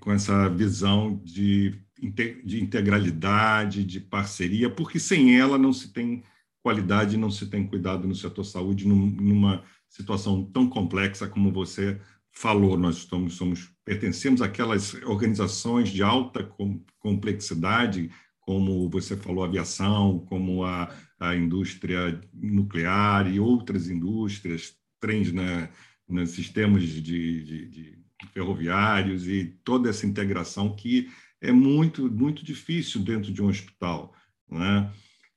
com 0.00 0.10
essa 0.10 0.48
visão 0.48 1.20
de, 1.22 1.78
de 2.42 2.62
integralidade, 2.62 3.84
de 3.84 4.00
parceria, 4.00 4.70
porque 4.70 4.98
sem 4.98 5.38
ela 5.38 5.58
não 5.58 5.72
se 5.72 5.92
tem 5.92 6.24
qualidade 6.68 7.16
não 7.16 7.30
se 7.30 7.46
tem 7.46 7.66
cuidado 7.66 8.06
no 8.06 8.14
setor 8.14 8.44
saúde 8.44 8.86
numa 8.86 9.64
situação 9.88 10.44
tão 10.44 10.68
complexa 10.68 11.26
como 11.26 11.50
você 11.50 11.98
falou. 12.30 12.76
Nós 12.76 12.98
estamos, 12.98 13.36
somos, 13.36 13.70
pertencemos 13.86 14.42
àquelas 14.42 14.92
organizações 15.04 15.88
de 15.88 16.02
alta 16.02 16.46
complexidade, 16.98 18.10
como 18.38 18.86
você 18.90 19.16
falou, 19.16 19.42
aviação, 19.42 20.18
como 20.28 20.62
a, 20.62 20.94
a 21.18 21.34
indústria 21.34 22.20
nuclear 22.34 23.32
e 23.32 23.40
outras 23.40 23.88
indústrias, 23.88 24.74
trens 25.00 25.32
na, 25.32 25.70
nos 26.06 26.32
sistemas 26.32 26.82
de, 26.82 27.00
de, 27.00 27.68
de 27.70 27.98
ferroviários 28.34 29.26
e 29.26 29.58
toda 29.64 29.88
essa 29.88 30.06
integração 30.06 30.76
que 30.76 31.08
é 31.40 31.50
muito, 31.50 32.10
muito 32.10 32.44
difícil 32.44 33.00
dentro 33.00 33.32
de 33.32 33.40
um 33.40 33.48
hospital. 33.48 34.12
Né? 34.50 34.92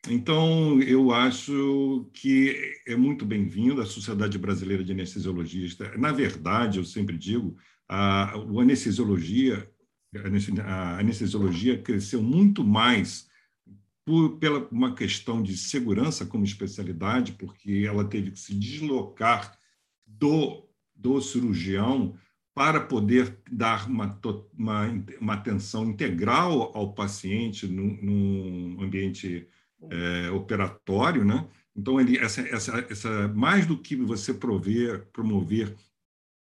Então, 0.09 0.81
eu 0.81 1.11
acho 1.11 2.09
que 2.11 2.81
é 2.87 2.95
muito 2.95 3.23
bem-vindo 3.23 3.81
a 3.81 3.85
Sociedade 3.85 4.37
Brasileira 4.37 4.83
de 4.83 4.91
Anestesiologistas. 4.91 5.95
Na 5.99 6.11
verdade, 6.11 6.79
eu 6.79 6.85
sempre 6.85 7.15
digo, 7.17 7.55
a, 7.87 8.31
a 8.31 8.61
anestesiologia, 8.61 9.69
a 10.65 10.97
anestesiologia 10.97 11.81
cresceu 11.81 12.21
muito 12.21 12.63
mais 12.63 13.29
por, 14.03 14.39
pela 14.39 14.67
uma 14.71 14.95
questão 14.95 15.41
de 15.43 15.55
segurança 15.55 16.25
como 16.25 16.43
especialidade, 16.43 17.33
porque 17.33 17.83
ela 17.87 18.03
teve 18.03 18.31
que 18.31 18.39
se 18.39 18.55
deslocar 18.55 19.55
do, 20.05 20.67
do 20.95 21.21
cirurgião 21.21 22.17
para 22.55 22.81
poder 22.81 23.37
dar 23.51 23.87
uma, 23.87 24.19
uma, 24.57 24.87
uma 25.19 25.33
atenção 25.35 25.85
integral 25.85 26.71
ao 26.75 26.93
paciente 26.93 27.67
num, 27.67 27.97
num 28.01 28.83
ambiente 28.83 29.47
é, 29.89 30.29
operatório, 30.31 31.25
né? 31.25 31.47
Então, 31.75 31.99
ele, 31.99 32.17
essa, 32.17 32.41
essa, 32.41 32.85
essa, 32.89 33.27
mais 33.29 33.65
do 33.65 33.77
que 33.77 33.95
você 33.95 34.33
prover, 34.33 35.07
promover 35.13 35.75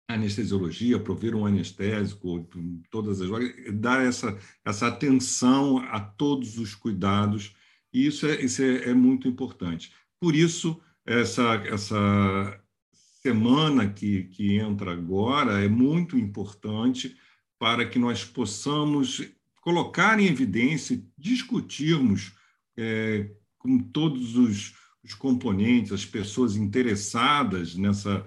anestesiologia, 0.09 1.00
prover 1.00 1.35
um 1.35 1.45
anestésico, 1.45 2.49
todas 2.90 3.21
as 3.21 3.26
drogas, 3.26 3.52
dar 3.75 4.05
essa, 4.07 4.38
essa 4.64 4.87
atenção 4.87 5.78
a 5.78 6.00
todos 6.00 6.59
os 6.59 6.75
cuidados, 6.75 7.55
e 7.93 8.07
isso 8.07 8.26
é, 8.26 8.40
isso 8.40 8.62
é, 8.62 8.90
é 8.90 8.95
muito 8.95 9.26
importante. 9.26 9.93
Por 10.21 10.37
isso, 10.37 10.81
essa, 11.05 11.55
essa 11.66 12.61
semana 13.21 13.88
que, 13.88 14.25
que 14.25 14.57
entra 14.57 14.93
agora 14.93 15.64
é 15.64 15.69
muito 15.69 16.16
importante 16.16 17.16
para 17.59 17.85
que 17.85 17.99
nós 17.99 18.25
possamos 18.25 19.23
colocar 19.61 20.21
em 20.21 20.26
evidência, 20.26 21.02
discutirmos 21.19 22.36
é, 22.76 23.30
com 23.59 23.78
todos 23.78 24.37
os, 24.37 24.75
os, 25.02 25.14
componentes, 25.14 25.92
as 25.92 26.04
pessoas 26.04 26.56
interessadas 26.56 27.75
nessa, 27.75 28.26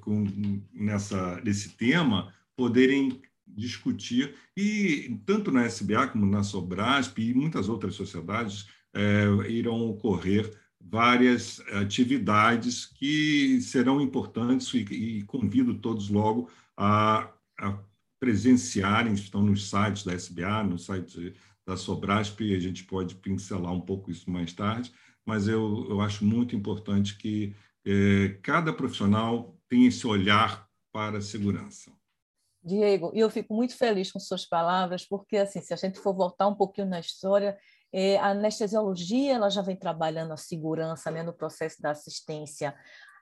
com, 0.00 0.26
nessa, 0.72 1.40
nesse 1.42 1.76
tema, 1.76 2.32
poderem 2.56 3.20
discutir, 3.46 4.34
e 4.56 5.20
tanto 5.26 5.52
na 5.52 5.64
SBA 5.64 6.08
como 6.08 6.26
na 6.26 6.42
Sobrasp 6.42 7.18
e 7.18 7.34
muitas 7.34 7.68
outras 7.68 7.94
sociedades 7.94 8.66
é, 8.94 9.24
irão 9.50 9.88
ocorrer 9.88 10.50
várias 10.80 11.60
atividades 11.72 12.86
que 12.86 13.60
serão 13.60 14.00
importantes 14.00 14.72
e, 14.74 14.78
e 14.78 15.22
convido 15.22 15.74
todos 15.74 16.08
logo 16.08 16.50
a, 16.76 17.30
a 17.58 17.78
presenciarem, 18.20 19.14
estão 19.14 19.42
nos 19.42 19.68
sites 19.68 20.04
da 20.04 20.14
SBA, 20.14 20.62
no 20.64 20.78
site 20.78 21.34
da 21.66 21.76
Sobrasp, 21.76 22.40
e 22.40 22.54
a 22.54 22.60
gente 22.60 22.84
pode 22.84 23.14
pincelar 23.14 23.72
um 23.72 23.80
pouco 23.80 24.10
isso 24.10 24.30
mais 24.30 24.52
tarde, 24.52 24.92
mas 25.24 25.48
eu, 25.48 25.86
eu 25.88 26.00
acho 26.00 26.24
muito 26.24 26.54
importante 26.54 27.16
que 27.16 27.54
é, 27.84 28.38
cada 28.42 28.72
profissional 28.72 29.56
tenha 29.68 29.88
esse 29.88 30.06
olhar 30.06 30.68
para 30.92 31.18
a 31.18 31.22
segurança. 31.22 31.90
Diego, 32.62 33.10
eu 33.14 33.28
fico 33.28 33.54
muito 33.54 33.76
feliz 33.76 34.10
com 34.10 34.18
suas 34.18 34.46
palavras, 34.46 35.04
porque 35.04 35.36
assim, 35.36 35.60
se 35.60 35.74
a 35.74 35.76
gente 35.76 35.98
for 35.98 36.14
voltar 36.14 36.48
um 36.48 36.54
pouquinho 36.54 36.88
na 36.88 36.98
história, 36.98 37.58
é, 37.92 38.16
a 38.16 38.28
anestesiologia 38.28 39.34
ela 39.34 39.50
já 39.50 39.60
vem 39.60 39.76
trabalhando 39.76 40.32
a 40.32 40.36
segurança 40.36 41.10
né, 41.10 41.22
no 41.22 41.32
processo 41.32 41.80
da 41.82 41.90
assistência 41.90 42.74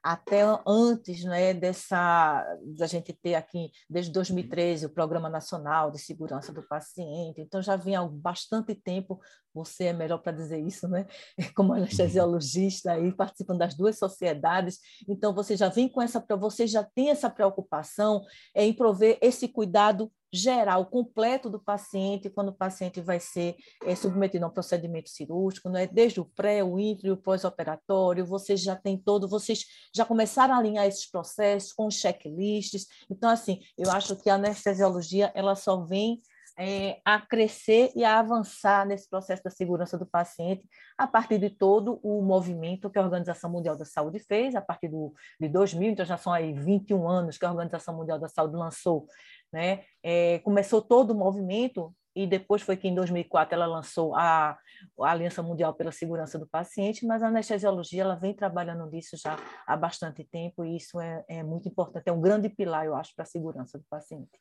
até 0.02 0.42
antes 0.66 1.22
né, 1.24 1.54
dessa 1.54 2.44
da 2.76 2.86
gente 2.86 3.12
ter 3.12 3.34
aqui 3.34 3.70
desde 3.88 4.10
2013 4.12 4.86
o 4.86 4.90
Programa 4.90 5.28
Nacional 5.28 5.90
de 5.90 5.98
Segurança 5.98 6.52
do 6.52 6.62
Paciente. 6.62 7.40
Então 7.40 7.62
já 7.62 7.76
vinha 7.76 8.00
há 8.00 8.08
bastante 8.08 8.74
tempo. 8.74 9.20
Você 9.54 9.84
é 9.84 9.92
melhor 9.92 10.18
para 10.18 10.32
dizer 10.32 10.58
isso, 10.58 10.88
né? 10.88 11.06
Como 11.54 11.72
anestesiologista 11.72 12.92
aí 12.92 13.12
participando 13.12 13.58
das 13.58 13.74
duas 13.74 13.98
sociedades. 13.98 14.78
Então 15.08 15.32
você 15.34 15.56
já 15.56 15.68
vem 15.68 15.88
com 15.88 16.02
essa 16.02 16.24
você 16.38 16.66
já 16.66 16.82
tem 16.82 17.10
essa 17.10 17.30
preocupação 17.30 18.24
em 18.54 18.72
prover 18.72 19.18
esse 19.20 19.46
cuidado 19.46 20.10
geral, 20.32 20.86
completo 20.86 21.50
do 21.50 21.60
paciente, 21.60 22.30
quando 22.30 22.48
o 22.48 22.54
paciente 22.54 23.00
vai 23.00 23.20
ser 23.20 23.54
é, 23.84 23.94
submetido 23.94 24.44
a 24.44 24.48
um 24.48 24.52
procedimento 24.52 25.10
cirúrgico, 25.10 25.68
né? 25.68 25.86
desde 25.86 26.20
o 26.20 26.24
pré, 26.24 26.64
o 26.64 26.78
intra 26.78 27.12
o 27.12 27.16
pós-operatório, 27.16 28.24
vocês 28.24 28.62
já 28.62 28.74
têm 28.74 28.96
todo, 28.96 29.28
vocês 29.28 29.64
já 29.94 30.04
começaram 30.04 30.54
a 30.54 30.58
alinhar 30.58 30.86
esses 30.86 31.10
processos 31.10 31.72
com 31.72 31.90
checklists. 31.90 32.86
Então, 33.10 33.28
assim, 33.28 33.60
eu 33.76 33.90
acho 33.90 34.16
que 34.16 34.30
a 34.30 34.34
anestesiologia 34.36 35.30
ela 35.34 35.54
só 35.54 35.84
vem 35.84 36.22
é, 36.58 37.00
a 37.04 37.20
crescer 37.20 37.90
e 37.94 38.04
a 38.04 38.18
avançar 38.18 38.86
nesse 38.86 39.08
processo 39.08 39.42
da 39.42 39.50
segurança 39.50 39.96
do 39.96 40.06
paciente 40.06 40.68
a 40.98 41.06
partir 41.06 41.38
de 41.38 41.50
todo 41.50 41.98
o 42.02 42.22
movimento 42.22 42.90
que 42.90 42.98
a 42.98 43.02
Organização 43.02 43.50
Mundial 43.50 43.76
da 43.76 43.84
Saúde 43.84 44.18
fez, 44.18 44.54
a 44.54 44.60
partir 44.60 44.88
do, 44.88 45.14
de 45.40 45.48
2000, 45.48 45.90
então 45.90 46.04
já 46.04 46.16
são 46.16 46.32
aí 46.32 46.52
21 46.52 47.08
anos 47.08 47.38
que 47.38 47.44
a 47.44 47.50
Organização 47.50 47.96
Mundial 47.96 48.18
da 48.18 48.28
Saúde 48.28 48.56
lançou, 48.56 49.06
né? 49.52 49.84
É, 50.02 50.38
começou 50.40 50.80
todo 50.80 51.10
o 51.10 51.14
movimento 51.14 51.94
e 52.14 52.26
depois 52.26 52.62
foi 52.62 52.76
que 52.76 52.88
em 52.88 52.94
2004 52.94 53.54
ela 53.54 53.66
lançou 53.66 54.14
a, 54.14 54.58
a, 55.00 55.10
Aliança 55.10 55.42
Mundial 55.42 55.74
pela 55.74 55.90
Segurança 55.90 56.38
do 56.38 56.46
Paciente, 56.46 57.06
mas 57.06 57.22
a 57.22 57.28
anestesiologia 57.28 58.02
ela 58.02 58.14
vem 58.14 58.34
trabalhando 58.34 58.86
nisso 58.86 59.16
já 59.16 59.36
há 59.66 59.76
bastante 59.76 60.24
tempo 60.24 60.64
e 60.64 60.76
isso 60.76 61.00
é, 61.00 61.24
é 61.28 61.42
muito 61.42 61.68
importante, 61.68 62.04
é 62.06 62.12
um 62.12 62.20
grande 62.20 62.48
pilar, 62.48 62.84
eu 62.84 62.94
acho, 62.94 63.14
para 63.14 63.24
a 63.24 63.26
segurança 63.26 63.78
do 63.78 63.84
paciente. 63.88 64.38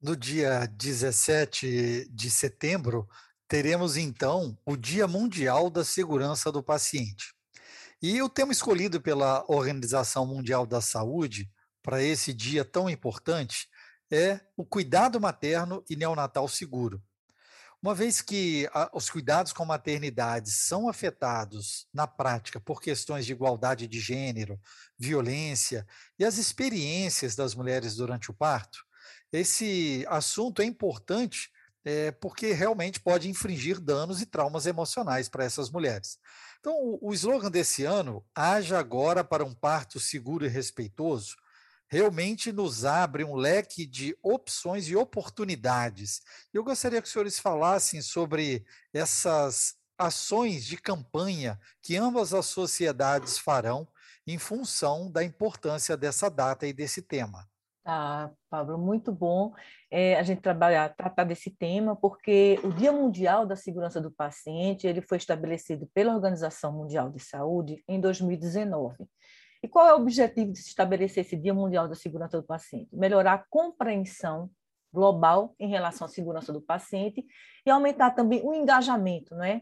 No 0.00 0.16
dia 0.16 0.66
17 0.66 2.08
de 2.10 2.30
setembro, 2.30 3.06
teremos 3.46 3.98
então 3.98 4.56
o 4.64 4.74
Dia 4.76 5.06
Mundial 5.06 5.68
da 5.68 5.84
Segurança 5.84 6.50
do 6.50 6.62
Paciente. 6.62 7.34
E 8.00 8.22
o 8.22 8.30
tema 8.30 8.50
escolhido 8.50 8.98
pela 8.98 9.44
Organização 9.46 10.24
Mundial 10.24 10.64
da 10.64 10.80
Saúde 10.80 11.50
para 11.82 12.02
esse 12.02 12.32
dia 12.32 12.64
tão 12.64 12.88
importante 12.88 13.68
é 14.10 14.40
o 14.56 14.64
cuidado 14.64 15.20
materno 15.20 15.84
e 15.88 15.96
neonatal 15.96 16.48
seguro. 16.48 17.02
Uma 17.82 17.94
vez 17.94 18.20
que 18.20 18.68
a, 18.74 18.90
os 18.92 19.08
cuidados 19.08 19.52
com 19.52 19.64
maternidade 19.64 20.50
são 20.50 20.88
afetados 20.88 21.88
na 21.94 22.06
prática 22.06 22.60
por 22.60 22.82
questões 22.82 23.24
de 23.24 23.32
igualdade 23.32 23.88
de 23.88 23.98
gênero, 23.98 24.60
violência 24.98 25.86
e 26.18 26.24
as 26.24 26.36
experiências 26.36 27.34
das 27.34 27.54
mulheres 27.54 27.96
durante 27.96 28.30
o 28.30 28.34
parto, 28.34 28.84
esse 29.32 30.04
assunto 30.08 30.60
é 30.60 30.64
importante 30.64 31.50
é, 31.84 32.10
porque 32.10 32.52
realmente 32.52 33.00
pode 33.00 33.28
infringir 33.28 33.80
danos 33.80 34.20
e 34.20 34.26
traumas 34.26 34.66
emocionais 34.66 35.28
para 35.28 35.44
essas 35.44 35.70
mulheres. 35.70 36.18
Então, 36.58 36.74
o, 36.74 37.08
o 37.08 37.14
slogan 37.14 37.50
desse 37.50 37.84
ano, 37.84 38.24
Haja 38.34 38.78
Agora 38.78 39.24
para 39.24 39.44
um 39.44 39.54
Parto 39.54 39.98
Seguro 39.98 40.44
e 40.44 40.48
Respeitoso, 40.48 41.36
realmente 41.90 42.52
nos 42.52 42.84
abre 42.84 43.24
um 43.24 43.34
leque 43.34 43.84
de 43.84 44.16
opções 44.22 44.88
e 44.88 44.94
oportunidades. 44.94 46.22
Eu 46.54 46.62
gostaria 46.62 47.02
que 47.02 47.06
os 47.06 47.12
senhores 47.12 47.38
falassem 47.38 48.00
sobre 48.00 48.64
essas 48.94 49.74
ações 49.98 50.64
de 50.64 50.76
campanha 50.76 51.58
que 51.82 51.96
ambas 51.96 52.32
as 52.32 52.46
sociedades 52.46 53.38
farão 53.38 53.86
em 54.26 54.38
função 54.38 55.10
da 55.10 55.24
importância 55.24 55.96
dessa 55.96 56.30
data 56.30 56.66
e 56.66 56.72
desse 56.72 57.02
tema. 57.02 57.46
Ah, 57.84 58.30
Pablo, 58.48 58.78
muito 58.78 59.10
bom 59.10 59.52
é, 59.90 60.16
a 60.16 60.22
gente 60.22 60.40
trabalhar, 60.40 60.94
tratar 60.94 61.24
desse 61.24 61.50
tema, 61.50 61.96
porque 61.96 62.60
o 62.62 62.72
Dia 62.72 62.92
Mundial 62.92 63.46
da 63.46 63.56
Segurança 63.56 64.00
do 64.00 64.10
Paciente 64.10 64.86
ele 64.86 65.02
foi 65.02 65.16
estabelecido 65.16 65.88
pela 65.92 66.14
Organização 66.14 66.72
Mundial 66.72 67.10
de 67.10 67.18
Saúde 67.18 67.82
em 67.88 68.00
2019. 68.00 69.08
E 69.62 69.68
qual 69.68 69.86
é 69.86 69.94
o 69.94 69.96
objetivo 69.96 70.52
de 70.52 70.58
se 70.58 70.68
estabelecer 70.68 71.24
esse 71.24 71.36
Dia 71.36 71.52
Mundial 71.52 71.88
da 71.88 71.94
Segurança 71.94 72.40
do 72.40 72.46
Paciente? 72.46 72.88
Melhorar 72.92 73.34
a 73.34 73.44
compreensão 73.50 74.50
global 74.92 75.54
em 75.58 75.68
relação 75.68 76.06
à 76.06 76.08
segurança 76.08 76.52
do 76.52 76.60
paciente 76.60 77.24
e 77.64 77.70
aumentar 77.70 78.10
também 78.10 78.42
o 78.42 78.52
engajamento, 78.52 79.34
não 79.34 79.44
é? 79.44 79.60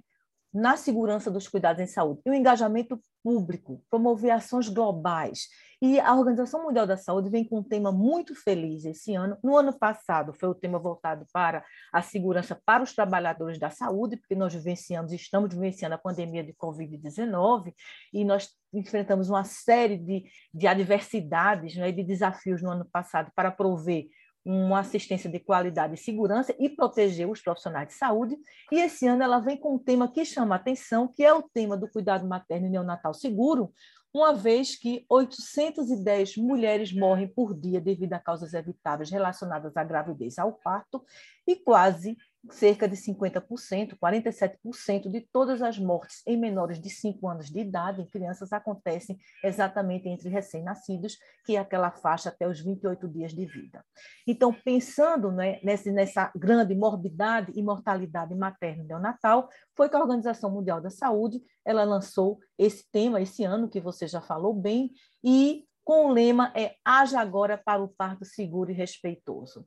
na 0.53 0.77
segurança 0.77 1.31
dos 1.31 1.47
cuidados 1.47 1.83
em 1.83 1.87
saúde 1.87 2.21
e 2.25 2.31
o 2.31 2.35
engajamento 2.35 3.01
público, 3.23 3.85
promover 3.91 4.31
ações 4.31 4.69
globais. 4.69 5.49
E 5.81 6.01
a 6.01 6.13
Organização 6.15 6.65
Mundial 6.65 6.89
da 6.89 6.97
Saúde 6.97 7.31
vem 7.31 7.45
com 7.45 7.59
um 7.59 7.63
tema 7.63 7.93
muito 7.93 8.35
feliz 8.35 8.85
esse 8.85 9.15
ano. 9.15 9.39
No 9.45 9.57
ano 9.57 9.73
passado 9.73 10.35
foi 10.35 10.49
o 10.49 10.55
tema 10.55 10.77
voltado 10.77 11.25
para 11.33 11.65
a 11.93 12.03
segurança 12.03 12.61
para 12.67 12.83
os 12.83 12.93
trabalhadores 12.93 13.61
da 13.61 13.71
saúde, 13.71 14.17
porque 14.17 14.35
nós 14.35 14.53
vivenciamos, 14.53 15.13
estamos 15.13 15.55
vivenciando 15.55 15.95
a 15.95 15.99
pandemia 15.99 16.43
de 16.43 16.53
Covid-19 16.53 17.73
e 18.13 18.25
nós 18.25 18.51
enfrentamos 18.73 19.31
uma 19.31 19.45
série 19.45 19.97
de, 19.97 20.25
de 20.53 20.67
adversidades 20.67 21.77
né, 21.77 21.93
de 21.93 22.03
desafios 22.03 22.61
no 22.61 22.71
ano 22.71 22.85
passado 22.85 23.31
para 23.37 23.53
prover 23.53 24.07
uma 24.45 24.81
assistência 24.81 25.31
de 25.31 25.39
qualidade 25.39 25.95
e 25.95 25.99
segurança 25.99 26.55
e 26.59 26.71
proteger 26.71 27.29
os 27.29 27.43
profissionais 27.43 27.89
de 27.89 27.95
saúde. 27.95 28.37
E 28.73 28.81
esse 28.81 29.07
ano 29.07 29.23
ela 29.23 29.41
vem 29.41 29.57
com 29.57 29.75
um 29.75 29.79
tema 29.79 30.11
que 30.11 30.25
chama 30.25 30.55
atenção, 30.55 31.07
que 31.07 31.23
é 31.23 31.33
o 31.33 31.43
tema 31.43 31.77
do 31.77 31.89
cuidado 31.89 32.27
materno 32.27 32.67
e 32.67 32.71
neonatal 32.71 33.13
seguro, 33.13 33.73
uma 34.13 34.33
vez 34.33 34.77
que 34.77 35.05
810 35.09 36.37
mulheres 36.37 36.93
morrem 36.93 37.29
por 37.29 37.55
dia 37.55 37.81
devido 37.81 38.15
a 38.15 38.19
causas 38.19 38.55
evitáveis 38.55 39.11
relacionadas 39.11 39.77
à 39.77 39.85
gravidez 39.85 40.39
ao 40.39 40.53
parto 40.53 41.05
e 41.47 41.57
quase 41.57 42.17
cerca 42.51 42.89
de 42.89 42.97
50%, 42.97 43.97
47% 43.99 45.11
de 45.11 45.21
todas 45.33 45.61
as 45.61 45.79
mortes 45.79 46.23
em 46.27 46.37
menores 46.37 46.81
de 46.81 46.89
5 46.89 47.29
anos 47.29 47.51
de 47.51 47.61
idade, 47.61 48.01
em 48.01 48.07
crianças, 48.07 48.53
acontecem 48.53 49.19
exatamente 49.43 50.09
entre 50.09 50.29
recém-nascidos, 50.29 51.19
que 51.45 51.57
é 51.57 51.59
aquela 51.59 51.91
faixa 51.91 52.29
até 52.29 52.47
os 52.47 52.61
28 52.61 53.09
dias 53.09 53.33
de 53.33 53.45
vida. 53.45 53.85
Então, 54.27 54.53
pensando 54.53 55.33
né, 55.33 55.61
nessa, 55.63 55.91
nessa 55.91 56.33
grande 56.35 56.75
morbidade 56.75 57.53
e 57.55 57.63
mortalidade 57.63 58.35
materna 58.35 58.85
e 58.85 58.87
neonatal, 58.87 59.49
foi 59.77 59.89
que 59.89 59.97
a 59.97 60.01
Organização 60.01 60.51
Mundial 60.51 60.81
da 60.81 60.91
Saúde 60.91 61.43
ela 61.65 61.85
lançou 61.85 62.39
esse 62.57 62.89
tema 62.91 63.21
esse 63.21 63.45
ano, 63.45 63.69
que 63.69 63.81
você 63.81 64.07
já 64.07 64.21
falou 64.21 64.55
bem, 64.55 64.91
e 65.23 65.65
com 65.85 66.07
o 66.07 66.13
lema 66.13 66.53
é 66.55 66.75
Haja 66.85 67.19
agora 67.19 67.57
para 67.57 67.83
o 67.83 67.89
parto 67.89 68.25
seguro 68.25 68.71
e 68.71 68.75
respeitoso. 68.75 69.67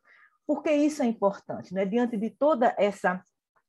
Por 0.52 0.62
que 0.62 0.70
isso 0.70 1.02
é 1.02 1.06
importante? 1.06 1.74
Né? 1.74 1.86
Diante 1.86 2.18
de 2.18 2.30
toda 2.30 2.76
essa 2.78 3.24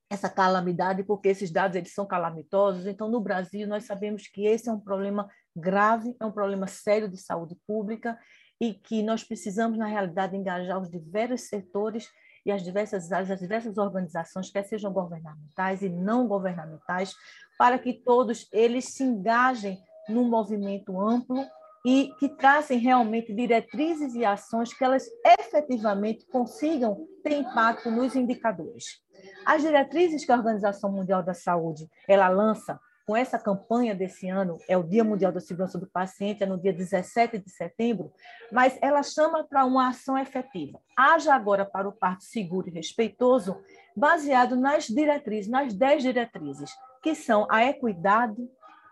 essa 0.09 0.29
calamidade, 0.29 1.01
porque 1.01 1.29
esses 1.29 1.49
dados 1.49 1.77
eles 1.77 1.93
são 1.93 2.05
calamitosos. 2.05 2.85
Então, 2.85 3.09
no 3.09 3.21
Brasil, 3.21 3.65
nós 3.65 3.85
sabemos 3.85 4.27
que 4.27 4.45
esse 4.45 4.67
é 4.67 4.71
um 4.73 4.81
problema 4.81 5.29
grave, 5.55 6.13
é 6.19 6.25
um 6.25 6.31
problema 6.31 6.67
sério 6.67 7.07
de 7.07 7.15
saúde 7.15 7.55
pública 7.65 8.19
e 8.59 8.73
que 8.73 9.01
nós 9.01 9.23
precisamos, 9.23 9.77
na 9.77 9.87
realidade, 9.87 10.35
engajar 10.35 10.77
os 10.77 10.91
diversos 10.91 11.47
setores 11.47 12.09
e 12.45 12.51
as 12.51 12.61
diversas 12.61 13.13
áreas, 13.13 13.31
as 13.31 13.39
diversas 13.39 13.77
organizações, 13.77 14.51
quer 14.51 14.65
sejam 14.65 14.91
governamentais 14.91 15.81
e 15.81 15.87
não 15.87 16.27
governamentais, 16.27 17.15
para 17.57 17.79
que 17.79 17.93
todos 17.93 18.45
eles 18.51 18.89
se 18.89 19.03
engajem 19.03 19.81
num 20.09 20.27
movimento 20.27 20.99
amplo 20.99 21.45
e 21.85 22.13
que 22.19 22.29
tracem 22.29 22.79
realmente 22.79 23.33
diretrizes 23.33 24.15
e 24.15 24.23
ações 24.23 24.73
que 24.73 24.83
elas 24.83 25.05
efetivamente 25.39 26.25
consigam 26.27 27.07
ter 27.23 27.37
impacto 27.37 27.91
nos 27.91 28.15
indicadores. 28.15 29.01
As 29.45 29.61
diretrizes 29.61 30.25
que 30.25 30.31
a 30.31 30.37
Organização 30.37 30.91
Mundial 30.91 31.21
da 31.21 31.33
Saúde 31.33 31.89
ela 32.07 32.29
lança 32.29 32.79
com 33.05 33.17
essa 33.17 33.37
campanha 33.37 33.93
desse 33.93 34.29
ano, 34.29 34.57
é 34.67 34.77
o 34.77 34.83
Dia 34.83 35.03
Mundial 35.03 35.31
da 35.31 35.41
Segurança 35.41 35.77
do 35.77 35.87
Paciente, 35.87 36.43
é 36.43 36.45
no 36.45 36.59
dia 36.59 36.71
17 36.71 37.37
de 37.37 37.49
setembro, 37.49 38.13
mas 38.51 38.77
ela 38.81 39.03
chama 39.03 39.43
para 39.43 39.65
uma 39.65 39.89
ação 39.89 40.17
efetiva. 40.17 40.79
Haja 40.97 41.33
agora 41.33 41.65
para 41.65 41.87
o 41.87 41.91
parto 41.91 42.23
seguro 42.23 42.69
e 42.69 42.71
respeitoso, 42.71 43.57
baseado 43.95 44.55
nas 44.55 44.87
diretrizes, 44.87 45.51
nas 45.51 45.73
dez 45.73 46.01
diretrizes, 46.01 46.71
que 47.01 47.13
são 47.13 47.45
a 47.51 47.65
equidade, 47.65 48.41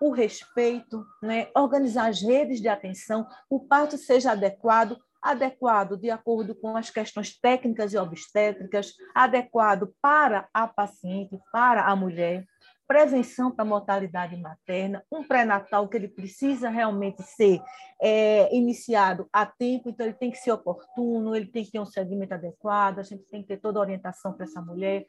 o 0.01 0.09
respeito, 0.09 1.05
né? 1.21 1.47
organizar 1.55 2.09
as 2.09 2.23
redes 2.23 2.59
de 2.59 2.67
atenção, 2.67 3.27
o 3.47 3.59
parto 3.59 3.99
seja 3.99 4.31
adequado, 4.31 4.97
adequado 5.21 5.95
de 5.95 6.09
acordo 6.09 6.55
com 6.55 6.75
as 6.75 6.89
questões 6.89 7.39
técnicas 7.39 7.93
e 7.93 7.97
obstétricas, 7.97 8.93
adequado 9.13 9.93
para 10.01 10.49
a 10.51 10.67
paciente, 10.67 11.37
para 11.53 11.85
a 11.85 11.95
mulher, 11.95 12.43
prevenção 12.87 13.51
para 13.51 13.63
a 13.63 13.67
mortalidade 13.67 14.35
materna, 14.35 15.03
um 15.09 15.23
pré-natal 15.23 15.87
que 15.87 15.95
ele 15.95 16.07
precisa 16.07 16.67
realmente 16.67 17.21
ser 17.21 17.61
é, 18.01 18.53
iniciado 18.53 19.29
a 19.31 19.45
tempo, 19.45 19.87
então 19.87 20.05
ele 20.05 20.15
tem 20.15 20.31
que 20.31 20.37
ser 20.39 20.51
oportuno, 20.51 21.35
ele 21.35 21.45
tem 21.45 21.63
que 21.63 21.71
ter 21.71 21.79
um 21.79 21.85
segmento 21.85 22.33
adequado, 22.33 22.99
a 22.99 23.03
gente 23.03 23.23
tem 23.29 23.43
que 23.43 23.49
ter 23.49 23.57
toda 23.57 23.77
a 23.77 23.83
orientação 23.83 24.33
para 24.33 24.45
essa 24.45 24.61
mulher, 24.61 25.05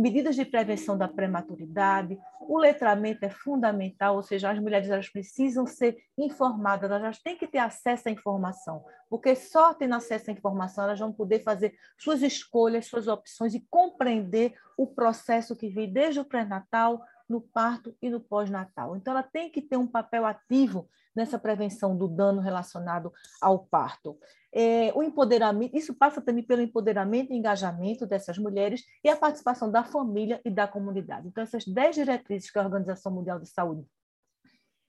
medidas 0.00 0.34
de 0.34 0.44
prevenção 0.44 0.96
da 0.96 1.06
prematuridade, 1.06 2.18
o 2.40 2.58
letramento 2.58 3.24
é 3.24 3.30
fundamental, 3.30 4.16
ou 4.16 4.22
seja, 4.22 4.50
as 4.50 4.58
mulheres 4.58 4.88
elas 4.88 5.08
precisam 5.08 5.66
ser 5.66 5.96
informadas, 6.16 6.90
elas 6.90 7.18
têm 7.18 7.36
que 7.36 7.46
ter 7.46 7.58
acesso 7.58 8.08
à 8.08 8.10
informação, 8.10 8.84
porque 9.08 9.36
só 9.36 9.74
tendo 9.74 9.94
acesso 9.94 10.30
à 10.30 10.32
informação 10.32 10.84
elas 10.84 10.98
vão 10.98 11.12
poder 11.12 11.40
fazer 11.40 11.74
suas 11.98 12.22
escolhas, 12.22 12.86
suas 12.86 13.06
opções 13.06 13.54
e 13.54 13.64
compreender 13.70 14.54
o 14.76 14.86
processo 14.86 15.54
que 15.54 15.68
vem 15.68 15.92
desde 15.92 16.18
o 16.18 16.24
pré-natal, 16.24 17.04
no 17.30 17.40
parto 17.40 17.96
e 18.02 18.10
no 18.10 18.20
pós-natal. 18.20 18.96
Então, 18.96 19.12
ela 19.12 19.22
tem 19.22 19.48
que 19.48 19.62
ter 19.62 19.76
um 19.76 19.86
papel 19.86 20.26
ativo 20.26 20.88
nessa 21.14 21.38
prevenção 21.38 21.96
do 21.96 22.08
dano 22.08 22.40
relacionado 22.40 23.12
ao 23.40 23.60
parto. 23.66 24.18
É, 24.52 24.92
o 24.94 25.02
empoderamento, 25.02 25.76
isso 25.76 25.94
passa 25.94 26.20
também 26.20 26.42
pelo 26.42 26.60
empoderamento 26.60 27.32
e 27.32 27.36
engajamento 27.36 28.04
dessas 28.04 28.36
mulheres 28.36 28.82
e 29.04 29.08
a 29.08 29.16
participação 29.16 29.70
da 29.70 29.84
família 29.84 30.40
e 30.44 30.50
da 30.50 30.66
comunidade. 30.66 31.28
Então, 31.28 31.44
essas 31.44 31.64
dez 31.64 31.94
diretrizes 31.94 32.50
que 32.50 32.58
a 32.58 32.64
Organização 32.64 33.12
Mundial 33.12 33.38
de 33.38 33.48
Saúde 33.48 33.86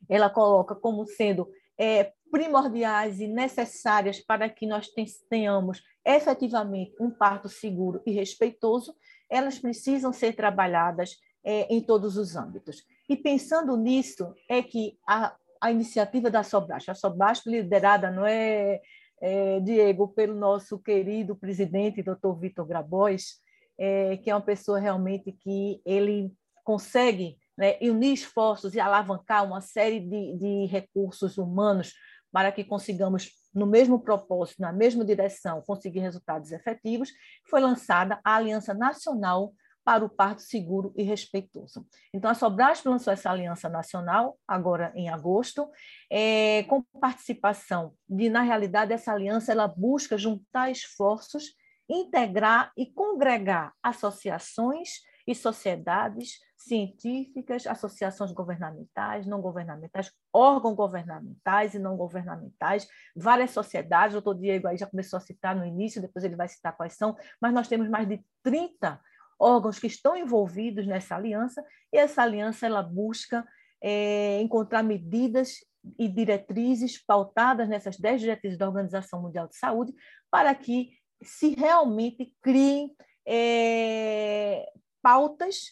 ela 0.10 0.30
coloca 0.30 0.74
como 0.74 1.06
sendo 1.06 1.48
é, 1.78 2.12
primordiais 2.32 3.20
e 3.20 3.28
necessárias 3.28 4.20
para 4.20 4.50
que 4.50 4.66
nós 4.66 4.90
tenhamos 5.30 5.84
efetivamente 6.04 6.96
um 7.00 7.12
parto 7.12 7.48
seguro 7.48 8.02
e 8.06 8.12
respeitoso, 8.12 8.96
elas 9.30 9.60
precisam 9.60 10.12
ser 10.12 10.36
trabalhadas 10.36 11.18
é, 11.44 11.74
em 11.74 11.82
todos 11.82 12.18
os 12.18 12.36
âmbitos. 12.36 12.84
E 13.10 13.16
pensando 13.16 13.76
nisso, 13.76 14.34
é 14.50 14.62
que 14.62 14.98
a, 15.08 15.36
a 15.60 15.72
iniciativa 15.72 16.30
da 16.30 16.44
Sobrasto, 16.44 16.92
a 16.92 16.96
Sobrasto 16.96 17.50
liderada, 17.50 18.10
não 18.10 18.26
é, 18.26 18.82
é, 19.22 19.60
Diego, 19.60 20.08
pelo 20.08 20.36
nosso 20.36 20.80
querido 20.80 21.36
presidente, 21.36 22.04
doutor 22.04 22.40
Vitor 22.40 22.66
Grabois, 22.66 23.40
é, 23.78 24.18
que 24.18 24.30
é 24.30 24.36
uma 24.36 24.42
pessoa 24.42 24.80
realmente 24.80 25.32
que 25.32 25.82
ele 25.86 26.34
consegue 26.64 27.38
né, 27.58 27.78
unir 27.82 28.14
esforços 28.14 28.74
e 28.74 28.80
alavancar 28.80 29.46
uma 29.46 29.62
série 29.62 30.00
de, 30.00 30.38
de 30.38 30.66
recursos 30.66 31.38
humanos 31.38 31.94
para 32.32 32.52
que 32.52 32.64
consigamos, 32.64 33.30
no 33.54 33.68
mesmo 33.68 34.00
propósito, 34.00 34.62
na 34.62 34.72
mesma 34.72 35.04
direção, 35.04 35.62
conseguir 35.62 36.00
resultados 36.00 36.52
efetivos, 36.52 37.12
foi 37.50 37.60
lançada 37.60 38.20
a 38.24 38.36
Aliança 38.36 38.74
Nacional 38.74 39.54
para 39.84 40.06
o 40.06 40.10
parto 40.10 40.42
seguro 40.42 40.94
e 40.96 41.04
respeitoso. 41.04 41.86
Então, 42.14 42.30
a 42.30 42.36
Sobrasp 42.36 42.88
lançou 42.88 43.12
essa 43.12 43.30
aliança 43.30 43.68
nacional, 43.68 44.38
agora 44.48 44.92
em 44.96 45.10
agosto, 45.10 45.70
é, 46.10 46.64
com 46.64 46.84
participação 47.00 47.94
de, 48.08 48.30
na 48.30 48.42
realidade, 48.42 48.94
essa 48.94 49.12
aliança 49.12 49.52
ela 49.52 49.68
busca 49.68 50.18
juntar 50.18 50.70
esforços, 50.70 51.56
integrar 51.90 52.72
e 52.78 52.86
congregar 52.86 53.74
associações 53.84 55.02
e 55.28 55.36
sociedades 55.36 56.40
científicas, 56.56 57.66
associações 57.66 58.32
governamentais, 58.32 59.26
não 59.26 59.42
governamentais, 59.42 60.12
órgãos 60.34 60.76
governamentais 60.76 61.74
e 61.74 61.80
não 61.80 61.98
governamentais, 61.98 62.88
várias 63.16 63.52
sociedades, 63.52 64.16
o 64.16 64.22
doutor 64.22 64.40
Diego 64.40 64.68
aí 64.68 64.78
já 64.78 64.86
começou 64.86 65.18
a 65.18 65.22
citar 65.22 65.56
no 65.56 65.66
início, 65.66 66.02
depois 66.02 66.24
ele 66.24 66.36
vai 66.36 66.48
citar 66.48 66.76
quais 66.76 66.94
são, 66.94 67.16
mas 67.42 67.54
nós 67.54 67.68
temos 67.68 67.90
mais 67.90 68.08
de 68.08 68.24
30 68.44 69.00
órgãos 69.42 69.80
que 69.80 69.88
estão 69.88 70.16
envolvidos 70.16 70.86
nessa 70.86 71.16
aliança, 71.16 71.66
e 71.92 71.98
essa 71.98 72.22
aliança 72.22 72.66
ela 72.66 72.84
busca 72.84 73.46
é, 73.82 74.40
encontrar 74.42 74.84
medidas 74.84 75.56
e 75.98 76.08
diretrizes 76.08 77.04
pautadas 77.04 77.68
nessas 77.68 77.98
dez 77.98 78.22
diretrizes 78.22 78.58
da 78.58 78.68
Organização 78.68 79.22
Mundial 79.22 79.48
de 79.48 79.58
Saúde 79.58 79.94
para 80.30 80.54
que 80.54 80.92
se 81.24 81.56
realmente 81.56 82.34
criem 82.42 82.96
é, 83.26 84.68
pautas 85.02 85.72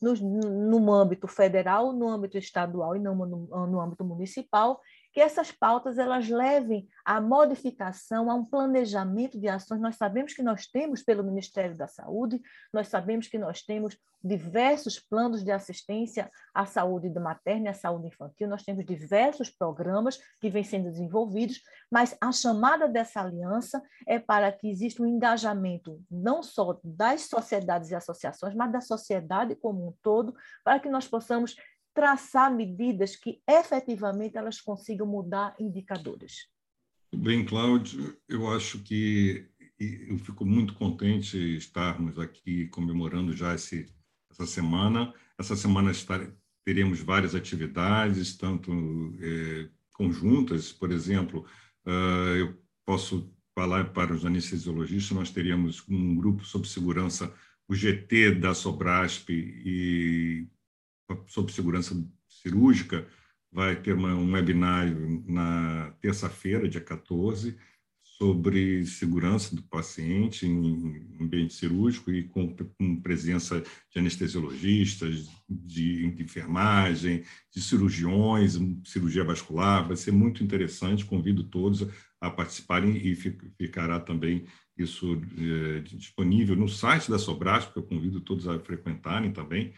no, 0.00 0.14
no 0.14 0.92
âmbito 0.92 1.28
federal, 1.28 1.92
no 1.92 2.08
âmbito 2.08 2.38
estadual 2.38 2.96
e 2.96 2.98
no, 2.98 3.14
no, 3.14 3.66
no 3.66 3.80
âmbito 3.80 4.04
municipal, 4.04 4.80
que 5.12 5.20
essas 5.20 5.50
pautas 5.50 5.98
elas 5.98 6.28
levem 6.28 6.88
à 7.04 7.20
modificação, 7.20 8.30
a 8.30 8.34
um 8.34 8.44
planejamento 8.44 9.38
de 9.38 9.48
ações. 9.48 9.80
Nós 9.80 9.96
sabemos 9.96 10.32
que 10.32 10.42
nós 10.42 10.66
temos 10.66 11.02
pelo 11.02 11.24
Ministério 11.24 11.76
da 11.76 11.88
Saúde, 11.88 12.40
nós 12.72 12.88
sabemos 12.88 13.26
que 13.26 13.38
nós 13.38 13.62
temos 13.62 13.98
diversos 14.22 14.98
planos 15.00 15.42
de 15.42 15.50
assistência 15.50 16.30
à 16.54 16.66
saúde 16.66 17.08
materna 17.18 17.66
e 17.66 17.68
à 17.68 17.74
saúde 17.74 18.08
infantil, 18.08 18.48
nós 18.48 18.62
temos 18.62 18.84
diversos 18.84 19.48
programas 19.48 20.18
que 20.40 20.50
vêm 20.50 20.62
sendo 20.62 20.90
desenvolvidos, 20.90 21.62
mas 21.90 22.16
a 22.20 22.30
chamada 22.30 22.86
dessa 22.86 23.20
aliança 23.20 23.82
é 24.06 24.18
para 24.18 24.52
que 24.52 24.68
exista 24.68 25.02
um 25.02 25.06
engajamento 25.06 26.00
não 26.10 26.42
só 26.42 26.78
das 26.84 27.22
sociedades 27.22 27.90
e 27.90 27.94
associações, 27.94 28.54
mas 28.54 28.70
da 28.70 28.80
sociedade 28.80 29.54
como 29.56 29.88
um 29.88 29.94
todo, 30.02 30.34
para 30.62 30.78
que 30.78 30.88
nós 30.88 31.08
possamos 31.08 31.56
traçar 31.94 32.54
medidas 32.54 33.16
que 33.16 33.42
efetivamente 33.48 34.36
elas 34.36 34.60
consigam 34.60 35.06
mudar 35.06 35.54
indicadores. 35.58 36.48
Bem, 37.14 37.44
Cláudio, 37.44 38.16
eu 38.28 38.48
acho 38.48 38.82
que 38.82 39.48
eu 39.78 40.18
fico 40.18 40.44
muito 40.44 40.74
contente 40.74 41.36
estarmos 41.56 42.18
aqui 42.18 42.68
comemorando 42.68 43.34
já 43.34 43.54
esse, 43.54 43.86
essa 44.30 44.46
semana. 44.46 45.12
Essa 45.38 45.56
semana 45.56 45.90
teremos 46.64 47.00
várias 47.00 47.34
atividades, 47.34 48.36
tanto 48.36 48.70
é, 49.20 49.68
conjuntas, 50.00 50.72
por 50.72 50.92
exemplo, 50.92 51.44
uh, 51.86 52.36
eu 52.36 52.58
posso 52.86 53.30
falar 53.54 53.92
para 53.92 54.14
os 54.14 54.24
anestesiologistas, 54.24 55.16
nós 55.16 55.30
teríamos 55.30 55.84
um 55.88 56.14
grupo 56.14 56.44
sobre 56.44 56.68
segurança, 56.68 57.32
o 57.68 57.74
GT 57.74 58.36
da 58.36 58.54
Sobrasp 58.54 59.30
e 59.30 60.48
sobre 61.26 61.52
segurança 61.52 61.94
cirúrgica, 62.28 63.06
vai 63.52 63.76
ter 63.76 63.94
uma, 63.94 64.14
um 64.14 64.32
webinário 64.32 65.24
na 65.26 65.94
terça-feira, 66.00 66.68
dia 66.68 66.80
14, 66.80 67.56
sobre 68.20 68.84
segurança 68.84 69.56
do 69.56 69.62
paciente 69.62 70.46
em 70.46 71.16
ambiente 71.18 71.54
cirúrgico 71.54 72.12
e 72.12 72.24
com, 72.24 72.54
com 72.54 73.00
presença 73.00 73.60
de 73.90 73.98
anestesiologistas, 73.98 75.26
de, 75.48 76.06
de, 76.10 76.22
enfermagem, 76.22 77.24
de 77.50 77.62
cirurgiões, 77.62 78.58
cirurgia 78.84 79.24
vascular. 79.24 79.88
Vai 79.88 79.96
ser 79.96 80.12
muito 80.12 80.44
interessante. 80.44 81.06
Convido 81.06 81.44
todos 81.44 81.86
a 82.20 82.30
participarem 82.30 82.94
e 82.94 83.14
ficará 83.14 83.98
também 83.98 84.44
isso 84.76 85.18
é, 85.38 85.80
disponível 85.80 86.54
no 86.54 86.68
site 86.68 87.10
da 87.10 87.18
Sobras, 87.18 87.64
porque 87.64 87.78
eu 87.78 87.84
convido 87.84 88.20
todos 88.20 88.46
a 88.46 88.58
frequentarem 88.58 89.32
também 89.32 89.72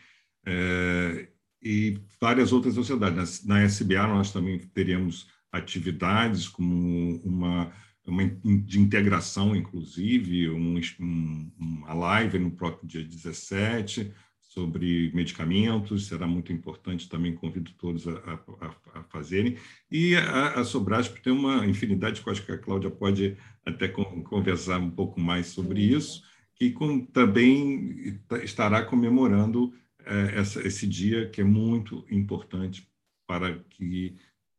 é, 0.46 1.28
e 1.62 1.98
várias 2.20 2.52
outras 2.52 2.74
sociedades. 2.74 3.44
Na, 3.44 3.56
na 3.56 3.64
SBA, 3.64 4.06
nós 4.06 4.32
também 4.32 4.58
teríamos 4.58 5.28
atividades 5.50 6.48
como 6.48 7.20
uma, 7.24 7.72
uma 8.06 8.24
de 8.64 8.80
integração, 8.80 9.54
inclusive, 9.54 10.50
um, 10.50 10.80
um, 11.00 11.52
uma 11.58 11.94
live 11.94 12.38
no 12.38 12.50
próprio 12.50 12.88
dia 12.88 13.04
17 13.04 14.12
sobre 14.52 15.10
medicamentos, 15.14 16.08
será 16.08 16.26
muito 16.26 16.52
importante 16.52 17.08
também, 17.08 17.34
convido 17.34 17.70
todos 17.78 18.06
a, 18.06 18.12
a, 18.12 19.00
a 19.00 19.02
fazerem. 19.04 19.56
E 19.90 20.14
a, 20.14 20.60
a 20.60 20.64
Sobrasp 20.64 21.16
tem 21.22 21.32
uma 21.32 21.66
infinidade, 21.66 22.20
que 22.20 22.28
acho 22.28 22.44
que 22.44 22.52
a 22.52 22.58
Cláudia 22.58 22.90
pode 22.90 23.36
até 23.64 23.88
conversar 23.88 24.78
um 24.78 24.90
pouco 24.90 25.18
mais 25.18 25.46
sobre 25.46 25.80
isso, 25.80 26.22
que 26.54 26.70
com, 26.70 27.00
também 27.06 28.20
estará 28.42 28.82
comemorando 28.82 29.72
é, 30.06 30.38
essa, 30.38 30.66
esse 30.66 30.86
dia 30.86 31.28
que 31.28 31.40
é 31.40 31.44
muito 31.44 32.04
importante 32.10 32.88
para 33.26 33.58
que 33.70 34.16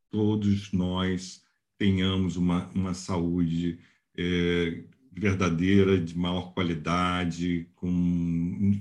todos 0.09 0.71
nós 0.71 1.43
tenhamos 1.77 2.37
uma, 2.37 2.67
uma 2.69 2.93
saúde 2.93 3.79
é, 4.15 4.83
verdadeira, 5.11 5.99
de 5.99 6.17
maior 6.17 6.53
qualidade, 6.53 7.69
com, 7.75 7.89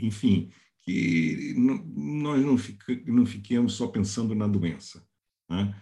enfim, 0.01 0.51
que 0.83 1.55
nós 1.57 2.43
não, 2.43 2.57
não 3.07 3.27
fiquemos 3.27 3.75
só 3.75 3.87
pensando 3.87 4.35
na 4.35 4.47
doença. 4.47 5.07
Né? 5.49 5.75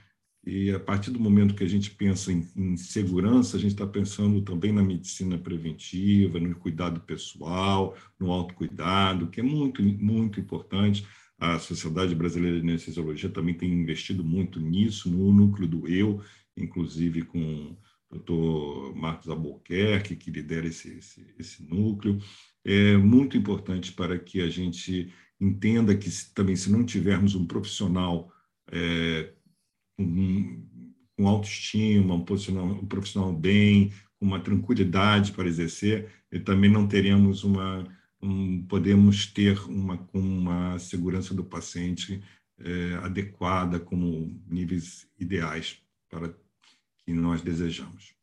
E 0.44 0.70
a 0.70 0.80
partir 0.80 1.10
do 1.10 1.20
momento 1.20 1.54
que 1.54 1.64
a 1.64 1.68
gente 1.68 1.90
pensa 1.90 2.32
em, 2.32 2.48
em 2.56 2.76
segurança, 2.76 3.56
a 3.56 3.60
gente 3.60 3.72
está 3.72 3.86
pensando 3.86 4.40
também 4.40 4.72
na 4.72 4.82
medicina 4.82 5.36
preventiva, 5.36 6.40
no 6.40 6.54
cuidado 6.54 7.00
pessoal, 7.00 7.96
no 8.18 8.32
autocuidado, 8.32 9.28
que 9.28 9.40
é 9.40 9.42
muito, 9.42 9.82
muito 9.82 10.40
importante. 10.40 11.06
A 11.38 11.58
Sociedade 11.58 12.14
Brasileira 12.14 12.58
de 12.58 12.66
Anestesiologia 12.66 13.28
também 13.28 13.54
tem 13.54 13.70
investido 13.70 14.24
muito 14.24 14.58
nisso, 14.60 15.10
no 15.10 15.32
núcleo 15.32 15.68
do 15.68 15.86
eu, 15.86 16.22
inclusive 16.56 17.22
com 17.22 17.76
o 18.10 18.16
doutor 18.16 18.96
Marcos 18.96 19.28
Albuquerque, 19.28 20.16
que 20.16 20.30
lidera 20.30 20.66
esse, 20.66 20.88
esse, 20.98 21.34
esse 21.38 21.62
núcleo. 21.62 22.18
É 22.64 22.96
muito 22.96 23.36
importante 23.36 23.92
para 23.92 24.18
que 24.18 24.40
a 24.40 24.48
gente 24.48 25.12
entenda 25.40 25.96
que 25.96 26.10
também, 26.34 26.56
se 26.56 26.70
não 26.70 26.84
tivermos 26.84 27.34
um 27.34 27.46
profissional 27.46 28.30
é, 28.70 29.32
com, 30.06 30.66
com 31.16 31.28
autoestima, 31.28 32.14
um 32.14 32.20
um 32.20 32.86
profissional 32.86 33.32
bem, 33.32 33.92
com 34.18 34.26
uma 34.26 34.40
tranquilidade 34.40 35.32
para 35.32 35.48
exercer, 35.48 36.10
e 36.30 36.38
também 36.38 36.70
não 36.70 36.86
teremos 36.86 37.42
uma, 37.44 37.84
um, 38.22 38.62
podemos 38.66 39.26
ter 39.26 39.58
uma, 39.68 40.08
uma 40.12 40.78
segurança 40.78 41.34
do 41.34 41.44
paciente 41.44 42.22
é, 42.58 42.94
adequada, 43.02 43.80
como 43.80 44.40
níveis 44.46 45.08
ideais 45.18 45.82
para 46.08 46.32
que 47.04 47.12
nós 47.12 47.42
desejamos. 47.42 48.14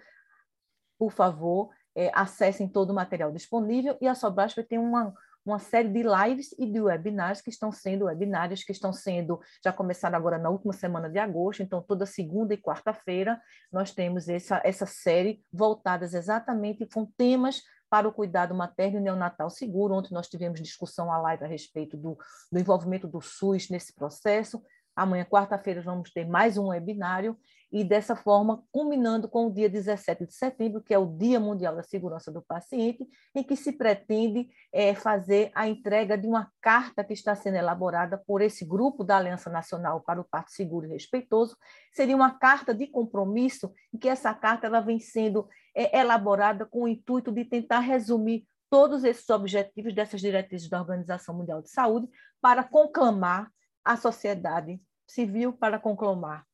Por 0.98 1.12
favor, 1.12 1.70
é, 1.94 2.10
acessem 2.14 2.68
todo 2.68 2.90
o 2.90 2.94
material 2.94 3.30
disponível 3.32 3.96
e 4.00 4.06
a 4.06 4.14
Sobrasp 4.14 4.62
tem 4.62 4.78
uma, 4.78 5.14
uma 5.44 5.58
série 5.58 5.88
de 5.88 6.02
lives 6.02 6.54
e 6.58 6.66
de 6.66 6.80
webinars 6.80 7.40
que 7.40 7.50
estão 7.50 7.70
sendo 7.70 8.06
webinários 8.06 8.64
que 8.64 8.72
estão 8.72 8.92
sendo 8.92 9.40
já 9.64 9.72
começaram 9.72 10.16
agora 10.16 10.38
na 10.38 10.50
última 10.50 10.72
semana 10.72 11.08
de 11.08 11.18
agosto, 11.18 11.62
então 11.62 11.82
toda 11.82 12.04
segunda 12.04 12.52
e 12.52 12.58
quarta-feira 12.58 13.40
nós 13.70 13.92
temos 13.92 14.28
essa, 14.28 14.60
essa 14.64 14.86
série 14.86 15.42
voltadas 15.52 16.14
exatamente 16.14 16.86
com 16.86 17.06
temas 17.06 17.62
para 17.88 18.08
o 18.08 18.12
cuidado 18.12 18.54
materno 18.54 18.98
e 18.98 19.02
neonatal 19.02 19.48
seguro, 19.50 19.94
onde 19.94 20.12
nós 20.12 20.28
tivemos 20.28 20.60
discussão 20.60 21.12
a 21.12 21.18
live 21.18 21.44
a 21.44 21.48
respeito 21.48 21.96
do, 21.96 22.16
do 22.50 22.58
envolvimento 22.58 23.06
do 23.06 23.20
SUS 23.20 23.68
nesse 23.70 23.94
processo. 23.94 24.62
Amanhã, 24.94 25.24
quarta-feira, 25.24 25.82
vamos 25.82 26.10
ter 26.10 26.26
mais 26.26 26.56
um 26.56 26.68
webinário. 26.68 27.38
E 27.70 27.82
dessa 27.82 28.14
forma, 28.14 28.62
culminando 28.70 29.28
com 29.28 29.46
o 29.46 29.52
dia 29.52 29.68
17 29.68 30.26
de 30.26 30.34
setembro, 30.34 30.80
que 30.80 30.94
é 30.94 30.98
o 30.98 31.06
Dia 31.06 31.40
Mundial 31.40 31.74
da 31.74 31.82
Segurança 31.82 32.30
do 32.30 32.40
Paciente, 32.40 33.06
em 33.34 33.42
que 33.42 33.56
se 33.56 33.72
pretende 33.72 34.48
é, 34.72 34.94
fazer 34.94 35.50
a 35.54 35.68
entrega 35.68 36.16
de 36.16 36.28
uma 36.28 36.50
carta 36.60 37.02
que 37.02 37.12
está 37.12 37.34
sendo 37.34 37.56
elaborada 37.56 38.16
por 38.26 38.40
esse 38.40 38.64
grupo 38.64 39.02
da 39.02 39.16
Aliança 39.16 39.50
Nacional 39.50 40.00
para 40.00 40.20
o 40.20 40.24
Parto 40.24 40.52
Seguro 40.52 40.86
e 40.86 40.90
Respeitoso. 40.90 41.56
Seria 41.92 42.14
uma 42.14 42.38
carta 42.38 42.72
de 42.72 42.86
compromisso, 42.86 43.72
em 43.92 43.98
que 43.98 44.08
essa 44.08 44.32
carta 44.32 44.66
ela 44.66 44.80
vem 44.80 45.00
sendo 45.00 45.48
é, 45.74 45.98
elaborada 45.98 46.64
com 46.64 46.84
o 46.84 46.88
intuito 46.88 47.32
de 47.32 47.44
tentar 47.44 47.80
resumir 47.80 48.46
todos 48.70 49.04
esses 49.04 49.28
objetivos 49.28 49.94
dessas 49.94 50.20
diretrizes 50.20 50.68
da 50.68 50.80
Organização 50.80 51.34
Mundial 51.34 51.62
de 51.62 51.70
Saúde 51.70 52.08
para 52.40 52.62
conclamar 52.62 53.50
a 53.84 53.96
sociedade 53.96 54.80
civil, 55.06 55.52
para 55.52 55.78
conclamar 55.78 56.44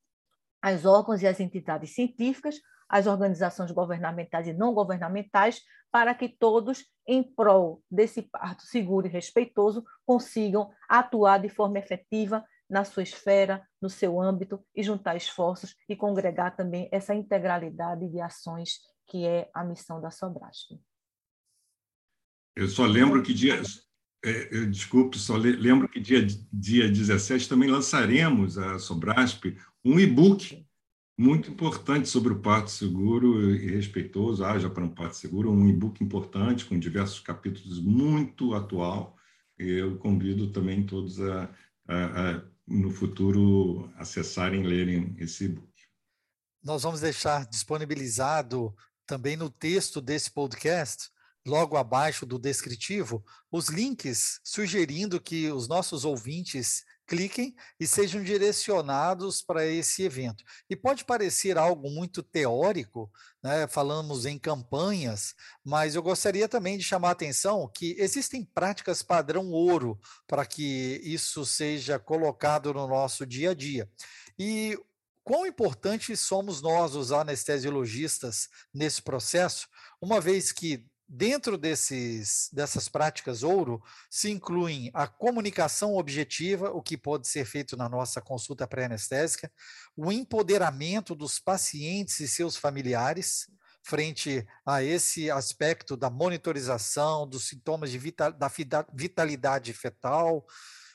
as 0.62 0.87
órgãos 0.87 1.20
e 1.20 1.27
as 1.27 1.40
entidades 1.40 1.94
científicas, 1.94 2.57
as 2.88 3.07
organizações 3.07 3.72
governamentais 3.72 4.46
e 4.46 4.53
não 4.53 4.72
governamentais, 4.72 5.61
para 5.90 6.14
que 6.14 6.29
todos, 6.29 6.87
em 7.07 7.22
prol 7.22 7.83
desse 7.90 8.22
parto 8.22 8.62
seguro 8.62 9.07
e 9.07 9.11
respeitoso, 9.11 9.85
consigam 10.07 10.70
atuar 10.88 11.38
de 11.38 11.48
forma 11.48 11.79
efetiva 11.79 12.44
na 12.70 12.85
sua 12.85 13.03
esfera, 13.03 13.66
no 13.81 13.90
seu 13.90 14.20
âmbito, 14.20 14.64
e 14.75 14.83
juntar 14.83 15.16
esforços 15.16 15.75
e 15.88 15.96
congregar 15.96 16.57
também 16.57 16.88
essa 16.90 17.14
integralidade 17.14 18.09
de 18.09 18.20
ações 18.20 18.81
que 19.07 19.27
é 19.27 19.51
a 19.53 19.62
missão 19.64 20.01
da 20.01 20.11
Sobrasp. 20.11 20.81
Eu 22.57 22.68
só 22.68 22.85
lembro 22.85 23.22
que 23.22 23.35
dia. 23.35 23.61
É, 24.25 24.57
eu, 24.57 24.70
desculpe, 24.70 25.18
só 25.18 25.35
lembro 25.37 25.88
que 25.88 25.98
dia, 25.98 26.25
dia 26.53 26.88
17 26.88 27.48
também 27.48 27.68
lançaremos 27.68 28.57
a 28.57 28.79
Sobrasp 28.79 29.57
um 29.85 29.99
e-book 29.99 30.66
muito 31.18 31.51
importante 31.51 32.09
sobre 32.09 32.33
o 32.33 32.40
parto 32.40 32.71
seguro 32.71 33.55
e 33.55 33.71
respeitoso, 33.71 34.45
haja 34.45 34.71
para 34.71 34.85
um 34.85 34.95
parto 34.95 35.16
seguro, 35.16 35.51
um 35.51 35.68
e-book 35.68 36.03
importante 36.03 36.64
com 36.64 36.79
diversos 36.79 37.21
capítulos 37.21 37.81
muito 37.81 38.55
atual. 38.55 39.16
Eu 39.59 39.99
convido 39.99 40.51
também 40.51 40.85
todos 40.85 41.21
a, 41.21 41.51
a, 41.87 42.31
a 42.31 42.42
no 42.66 42.90
futuro 42.90 43.90
acessarem 43.97 44.62
e 44.62 44.66
lerem 44.66 45.14
esse 45.18 45.45
e-book. 45.45 45.68
Nós 46.62 46.83
vamos 46.83 47.01
deixar 47.01 47.47
disponibilizado 47.47 48.75
também 49.07 49.37
no 49.37 49.51
texto 49.51 50.01
desse 50.01 50.31
podcast 50.31 51.11
logo 51.45 51.77
abaixo 51.77 52.25
do 52.25 52.38
descritivo, 52.38 53.25
os 53.51 53.68
links 53.68 54.40
sugerindo 54.45 55.21
que 55.21 55.51
os 55.51 55.66
nossos 55.66 56.05
ouvintes 56.05 56.85
cliquem 57.07 57.55
e 57.79 57.87
sejam 57.87 58.23
direcionados 58.23 59.43
para 59.43 59.67
esse 59.67 60.03
evento. 60.03 60.45
E 60.69 60.77
pode 60.77 61.05
parecer 61.05 61.59
algo 61.59 61.91
muito 61.91 62.23
teórico, 62.23 63.11
né? 63.43 63.67
falamos 63.67 64.25
em 64.27 64.38
campanhas, 64.38 65.35
mas 65.65 65.95
eu 65.95 66.03
gostaria 66.03 66.49
também 66.49 66.79
de 66.79 66.85
chamar 66.85 67.09
a 67.09 67.12
atenção 67.12 67.71
que 67.75 67.97
existem 67.99 68.45
práticas 68.45 69.03
padrão 69.03 69.51
ouro 69.51 69.99
para 70.27 70.47
que 70.47 71.01
isso 71.05 71.45
seja 71.45 71.99
colocado 71.99 72.73
no 72.73 72.87
nosso 72.87 73.27
dia 73.27 73.51
a 73.51 73.55
dia. 73.55 73.88
E 74.38 74.79
quão 75.25 75.47
importantes 75.47 76.21
somos 76.21 76.61
nós, 76.61 76.95
os 76.95 77.12
anestesiologistas, 77.12 78.49
nesse 78.73 79.03
processo, 79.03 79.69
uma 80.01 80.21
vez 80.21 80.53
que 80.53 80.87
Dentro 81.09 81.59
desses, 81.59 82.49
dessas 82.53 82.88
práticas 82.88 83.43
ouro, 83.43 83.83
se 84.09 84.31
incluem 84.31 84.91
a 84.95 85.07
comunicação 85.07 85.95
objetiva, 85.97 86.71
o 86.71 86.83
que 86.83 86.97
pode 86.97 87.29
ser 87.29 87.45
feito 87.45 87.77
na 87.77 87.88
nossa 87.88 88.21
consulta 88.21 88.67
pré-anestésica, 88.67 89.53
o 89.97 90.11
empoderamento 90.11 91.15
dos 91.15 91.38
pacientes 91.38 92.19
e 92.21 92.29
seus 92.29 92.57
familiares, 92.57 93.51
frente 93.83 94.47
a 94.65 94.83
esse 94.83 95.31
aspecto 95.31 95.97
da 95.97 96.09
monitorização, 96.09 97.29
dos 97.29 97.49
sintomas 97.49 97.91
de 97.91 97.99
vital, 97.99 98.33
da 98.33 98.51
vitalidade 98.93 99.73
fetal, 99.73 100.47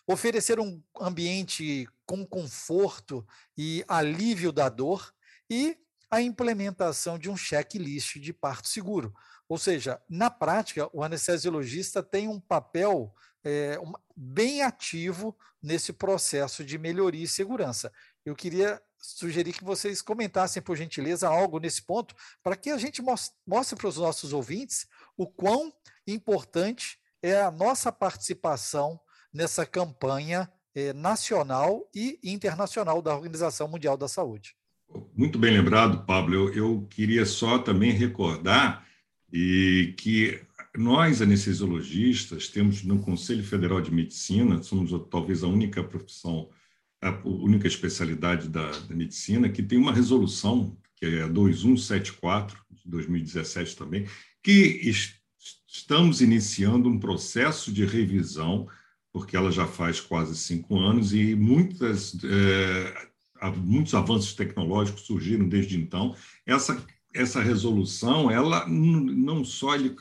oferecer 0.08 0.60
um 0.60 0.82
ambiente 1.00 1.88
com 2.06 2.26
conforto 2.26 3.28
e 3.58 3.84
alívio 3.88 4.54
da 4.54 4.70
dor 4.70 5.13
e 5.50 5.78
a 6.10 6.22
implementação 6.22 7.20
de 7.20 7.30
um 7.30 7.36
checklist 7.36 8.17
de 8.17 8.32
parto 8.32 8.70
seguro 8.70 9.13
ou 9.50 9.58
seja, 9.58 10.02
na 10.10 10.30
prática, 10.30 10.90
o 10.92 11.04
anestesiologista 11.04 12.04
tem 12.04 12.28
um 12.28 12.40
papel 12.40 13.14
é, 13.44 13.80
bem 14.16 14.62
ativo 14.62 15.38
nesse 15.62 15.94
processo 15.94 16.64
de 16.64 16.78
melhoria 16.78 17.24
e 17.24 17.28
segurança. 17.28 17.92
Eu 18.26 18.36
queria 18.36 18.82
sugerir 18.98 19.54
que 19.54 19.64
vocês 19.64 20.02
comentassem, 20.02 20.62
por 20.62 20.76
gentileza, 20.76 21.30
algo 21.30 21.60
nesse 21.60 21.82
ponto, 21.82 22.14
para 22.44 22.56
que 22.58 22.70
a 22.70 22.78
gente 22.78 23.02
mostre 23.02 23.78
para 23.78 23.88
os 23.88 23.98
nossos 23.98 24.34
ouvintes 24.34 24.88
o 25.16 25.28
quão 25.28 25.72
importante 26.06 26.98
é 27.22 27.40
a 27.40 27.52
nossa 27.52 27.92
participação 27.92 29.00
nessa 29.34 29.66
campanha 29.66 30.52
é, 30.76 30.94
nacional 30.94 31.90
e 31.96 32.20
internacional 32.24 33.02
da 33.02 33.16
Organização 33.16 33.68
Mundial 33.68 33.98
da 33.98 34.08
Saúde. 34.08 34.56
Muito 35.16 35.38
bem 35.38 35.52
lembrado, 35.52 36.06
Pablo. 36.06 36.34
Eu, 36.34 36.54
eu 36.54 36.88
queria 36.90 37.26
só 37.26 37.60
também 37.60 37.92
recordar 37.92 38.86
e 39.32 39.94
que 39.98 40.40
nós, 40.76 41.22
anestesiologistas, 41.22 42.48
temos 42.48 42.84
no 42.84 43.00
Conselho 43.00 43.44
Federal 43.44 43.82
de 43.82 43.92
Medicina, 43.92 44.62
somos 44.62 44.92
talvez 45.10 45.44
a 45.44 45.48
única 45.48 45.84
profissão, 45.84 46.50
a 47.02 47.10
única 47.26 47.68
especialidade 47.68 48.48
da, 48.48 48.70
da 48.72 48.96
medicina, 48.96 49.50
que 49.50 49.63
tem 49.63 49.78
uma 49.78 49.94
resolução, 49.94 50.78
que 50.96 51.06
é 51.06 51.24
a 51.24 51.28
2174, 51.28 52.58
de 52.72 52.90
2017 52.90 53.76
também, 53.76 54.06
que 54.44 54.82
est 54.84 55.18
estamos 55.68 56.22
iniciando 56.22 56.90
um 56.90 57.00
processo 57.00 57.72
de 57.72 57.86
revisão, 57.86 58.68
porque 59.13 59.38
ela 59.38 59.52
já 59.52 59.68
faz 59.68 60.00
quase 60.00 60.36
cinco 60.36 60.80
anos 60.80 61.13
e 61.13 61.36
muitas, 61.36 62.18
é, 62.24 63.08
muitos 63.58 63.94
avanços 63.94 64.34
tecnológicos 64.34 65.04
surgiram 65.04 65.48
desde 65.48 65.78
então. 65.78 66.16
Essa 66.46 66.84
essa 67.17 67.41
resolução, 67.41 68.30
ela 68.30 68.65
não 68.67 69.43
só 69.43 69.75
ele 69.75 69.95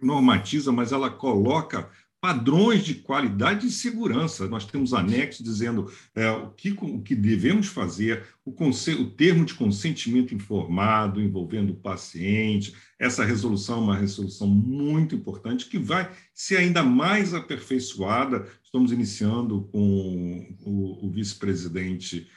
normatiza, 0.00 0.70
mas 0.70 0.92
ela 0.92 1.10
coloca 1.10 1.90
padrões 2.20 2.84
de 2.84 2.94
qualidade 2.94 3.66
e 3.66 3.70
segurança. 3.70 4.48
Nós 4.48 4.66
temos 4.66 4.92
anexos 4.92 5.44
dizendo 5.44 5.90
é, 6.14 6.30
o, 6.30 6.50
que, 6.50 6.70
o 6.72 7.00
que 7.00 7.14
devemos 7.14 7.68
fazer, 7.68 8.24
o, 8.44 8.50
o 8.50 9.10
termo 9.10 9.44
de 9.44 9.54
consentimento 9.54 10.34
informado 10.34 11.20
envolvendo 11.20 11.70
o 11.70 11.76
paciente. 11.76 12.74
Essa 12.98 13.24
resolução 13.24 13.78
é 13.78 13.82
uma 13.82 13.96
resolução 13.96 14.48
muito 14.48 15.14
importante 15.14 15.68
que 15.68 15.78
vai 15.78 16.10
ser 16.34 16.56
ainda 16.56 16.82
mais 16.82 17.34
aperfeiçoada. 17.34 18.46
Estamos 18.64 18.90
iniciando 18.90 19.68
com 19.72 20.56
o, 20.60 21.06
o 21.06 21.10
vice-presidente 21.10 22.28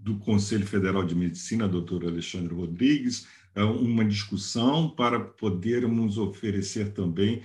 do 0.00 0.18
Conselho 0.18 0.66
Federal 0.66 1.04
de 1.04 1.14
Medicina, 1.14 1.68
doutor 1.68 2.04
Alexandre 2.04 2.54
Rodrigues, 2.54 3.26
é 3.54 3.62
uma 3.62 4.04
discussão 4.04 4.88
para 4.88 5.20
podermos 5.20 6.18
oferecer 6.18 6.92
também 6.92 7.42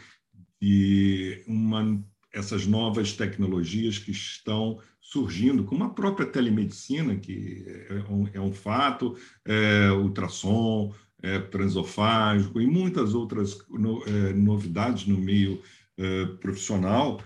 uma, 1.47 2.03
essas 2.33 2.65
novas 2.65 3.13
tecnologias 3.13 3.97
que 3.97 4.11
estão 4.11 4.79
surgindo, 5.01 5.63
como 5.63 5.83
a 5.83 5.89
própria 5.89 6.27
telemedicina, 6.27 7.15
que 7.15 7.65
é 7.89 8.11
um, 8.11 8.29
é 8.33 8.39
um 8.39 8.53
fato, 8.53 9.17
é, 9.45 9.91
ultrassom, 9.91 10.93
é, 11.21 11.39
transofágico 11.39 12.61
e 12.61 12.67
muitas 12.67 13.13
outras 13.13 13.57
no, 13.69 14.03
é, 14.05 14.33
novidades 14.33 15.05
no 15.07 15.17
meio 15.17 15.61
é, 15.97 16.25
profissional 16.39 17.21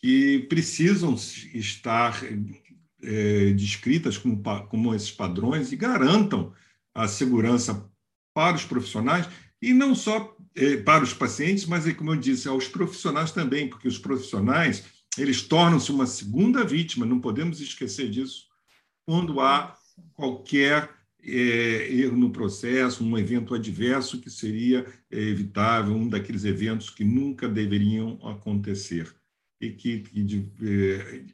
que 0.00 0.40
precisam 0.48 1.14
estar 1.14 2.22
é, 3.02 3.52
descritas 3.52 4.18
como, 4.18 4.42
como 4.68 4.94
esses 4.94 5.10
padrões 5.10 5.72
e 5.72 5.76
garantam 5.76 6.52
a 6.94 7.06
segurança 7.06 7.88
para 8.34 8.56
os 8.56 8.64
profissionais 8.64 9.28
e 9.60 9.72
não 9.72 9.94
só 9.94 10.36
é, 10.54 10.76
para 10.76 11.04
os 11.04 11.12
pacientes, 11.12 11.66
mas, 11.66 11.90
como 11.94 12.12
eu 12.12 12.16
disse, 12.16 12.48
aos 12.48 12.68
profissionais 12.68 13.32
também, 13.32 13.68
porque 13.68 13.88
os 13.88 13.98
profissionais 13.98 14.84
eles 15.16 15.42
tornam-se 15.42 15.90
uma 15.90 16.06
segunda 16.06 16.64
vítima, 16.64 17.04
não 17.04 17.20
podemos 17.20 17.60
esquecer 17.60 18.08
disso, 18.10 18.46
quando 19.04 19.40
há 19.40 19.76
qualquer 20.14 20.90
é, 21.22 21.92
erro 21.92 22.16
no 22.16 22.30
processo, 22.30 23.04
um 23.04 23.18
evento 23.18 23.54
adverso 23.54 24.20
que 24.20 24.30
seria 24.30 24.86
é, 25.10 25.18
evitável, 25.18 25.94
um 25.94 26.08
daqueles 26.08 26.44
eventos 26.44 26.90
que 26.90 27.04
nunca 27.04 27.48
deveriam 27.48 28.18
acontecer 28.26 29.12
e 29.60 29.70
que, 29.70 30.00
que 30.00 30.22
de, 30.22 30.48
é, 30.62 31.24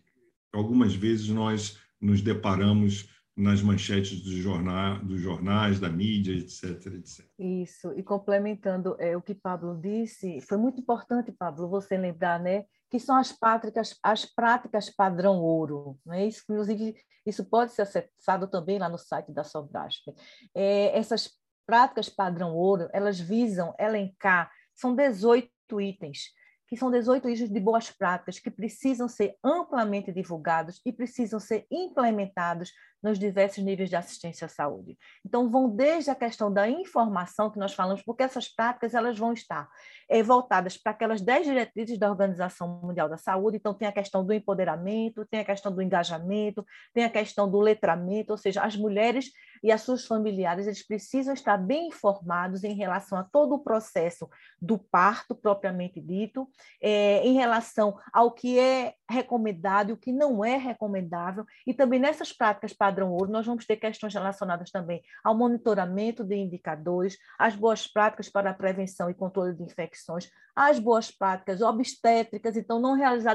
algumas 0.54 0.94
vezes 0.94 1.28
nós 1.28 1.78
nos 2.00 2.22
deparamos 2.22 3.08
nas 3.36 3.60
manchetes 3.60 4.20
dos, 4.22 4.34
jornal, 4.34 4.98
dos 5.04 5.20
jornais, 5.20 5.80
da 5.80 5.88
mídia, 5.88 6.32
etc, 6.32 6.86
etc. 6.94 7.26
Isso, 7.38 7.92
e 7.96 8.02
complementando 8.02 8.96
é, 8.98 9.16
o 9.16 9.22
que 9.22 9.34
Pablo 9.34 9.76
disse, 9.80 10.40
foi 10.42 10.56
muito 10.56 10.80
importante, 10.80 11.32
Pablo, 11.32 11.68
você 11.68 11.96
lembrar, 11.96 12.38
né, 12.38 12.64
que 12.88 13.00
são 13.00 13.16
as 13.16 13.32
práticas, 13.32 13.98
as 14.02 14.24
práticas 14.24 14.88
padrão 14.88 15.40
ouro, 15.40 15.98
né? 16.06 16.26
Isso, 16.26 16.44
inclusive, 16.48 16.94
isso 17.26 17.44
pode 17.44 17.72
ser 17.72 17.82
acessado 17.82 18.46
também 18.46 18.78
lá 18.78 18.88
no 18.88 18.98
site 18.98 19.32
da 19.32 19.42
Sobrasp. 19.42 20.14
É, 20.54 20.96
essas 20.96 21.30
práticas 21.66 22.08
padrão 22.08 22.54
ouro, 22.54 22.88
elas 22.92 23.18
visam 23.18 23.74
elencar, 23.80 24.48
são 24.74 24.94
18 24.94 25.50
itens, 25.80 26.28
que 26.66 26.76
são 26.76 26.90
18 26.90 27.28
itens 27.28 27.50
de 27.50 27.60
boas 27.60 27.90
práticas 27.90 28.38
que 28.38 28.50
precisam 28.50 29.08
ser 29.08 29.36
amplamente 29.42 30.12
divulgados 30.12 30.80
e 30.84 30.92
precisam 30.92 31.38
ser 31.38 31.66
implementados 31.70 32.72
nos 33.04 33.18
diversos 33.18 33.62
níveis 33.62 33.90
de 33.90 33.96
assistência 33.96 34.46
à 34.46 34.48
saúde. 34.48 34.96
Então, 35.24 35.50
vão 35.50 35.68
desde 35.68 36.10
a 36.10 36.14
questão 36.14 36.50
da 36.50 36.66
informação 36.66 37.50
que 37.50 37.58
nós 37.58 37.74
falamos, 37.74 38.02
porque 38.02 38.22
essas 38.22 38.48
práticas 38.48 38.94
elas 38.94 39.18
vão 39.18 39.34
estar 39.34 39.68
é, 40.08 40.22
voltadas 40.22 40.78
para 40.78 40.92
aquelas 40.92 41.20
10 41.20 41.46
diretrizes 41.46 41.98
da 41.98 42.08
Organização 42.08 42.80
Mundial 42.82 43.06
da 43.06 43.18
Saúde. 43.18 43.58
Então, 43.58 43.74
tem 43.74 43.86
a 43.86 43.92
questão 43.92 44.24
do 44.24 44.32
empoderamento, 44.32 45.26
tem 45.26 45.40
a 45.40 45.44
questão 45.44 45.70
do 45.70 45.82
engajamento, 45.82 46.64
tem 46.94 47.04
a 47.04 47.10
questão 47.10 47.50
do 47.50 47.60
letramento, 47.60 48.32
ou 48.32 48.38
seja, 48.38 48.62
as 48.62 48.74
mulheres 48.74 49.30
e 49.64 49.72
as 49.72 49.80
suas 49.80 50.06
familiares 50.06 50.66
eles 50.66 50.86
precisam 50.86 51.32
estar 51.32 51.56
bem 51.56 51.88
informados 51.88 52.64
em 52.64 52.74
relação 52.74 53.16
a 53.16 53.24
todo 53.24 53.54
o 53.54 53.58
processo 53.58 54.28
do 54.60 54.76
parto 54.78 55.34
propriamente 55.34 56.02
dito, 56.02 56.46
é, 56.82 57.26
em 57.26 57.32
relação 57.32 57.98
ao 58.12 58.30
que 58.30 58.58
é 58.58 58.92
recomendado 59.08 59.88
e 59.88 59.92
o 59.94 59.96
que 59.96 60.12
não 60.12 60.44
é 60.44 60.58
recomendável, 60.58 61.46
e 61.66 61.72
também 61.72 61.98
nessas 61.98 62.30
práticas 62.30 62.74
padrão 62.74 63.10
ouro, 63.10 63.32
nós 63.32 63.46
vamos 63.46 63.64
ter 63.64 63.76
questões 63.76 64.12
relacionadas 64.12 64.70
também 64.70 65.02
ao 65.24 65.34
monitoramento 65.34 66.22
de 66.22 66.36
indicadores, 66.36 67.16
às 67.38 67.56
boas 67.56 67.86
práticas 67.86 68.28
para 68.28 68.50
a 68.50 68.54
prevenção 68.54 69.08
e 69.08 69.14
controle 69.14 69.54
de 69.54 69.62
infecções, 69.62 70.28
às 70.54 70.78
boas 70.78 71.10
práticas 71.10 71.62
obstétricas, 71.62 72.54
então 72.54 72.78
não 72.78 72.94
realizar 72.94 73.34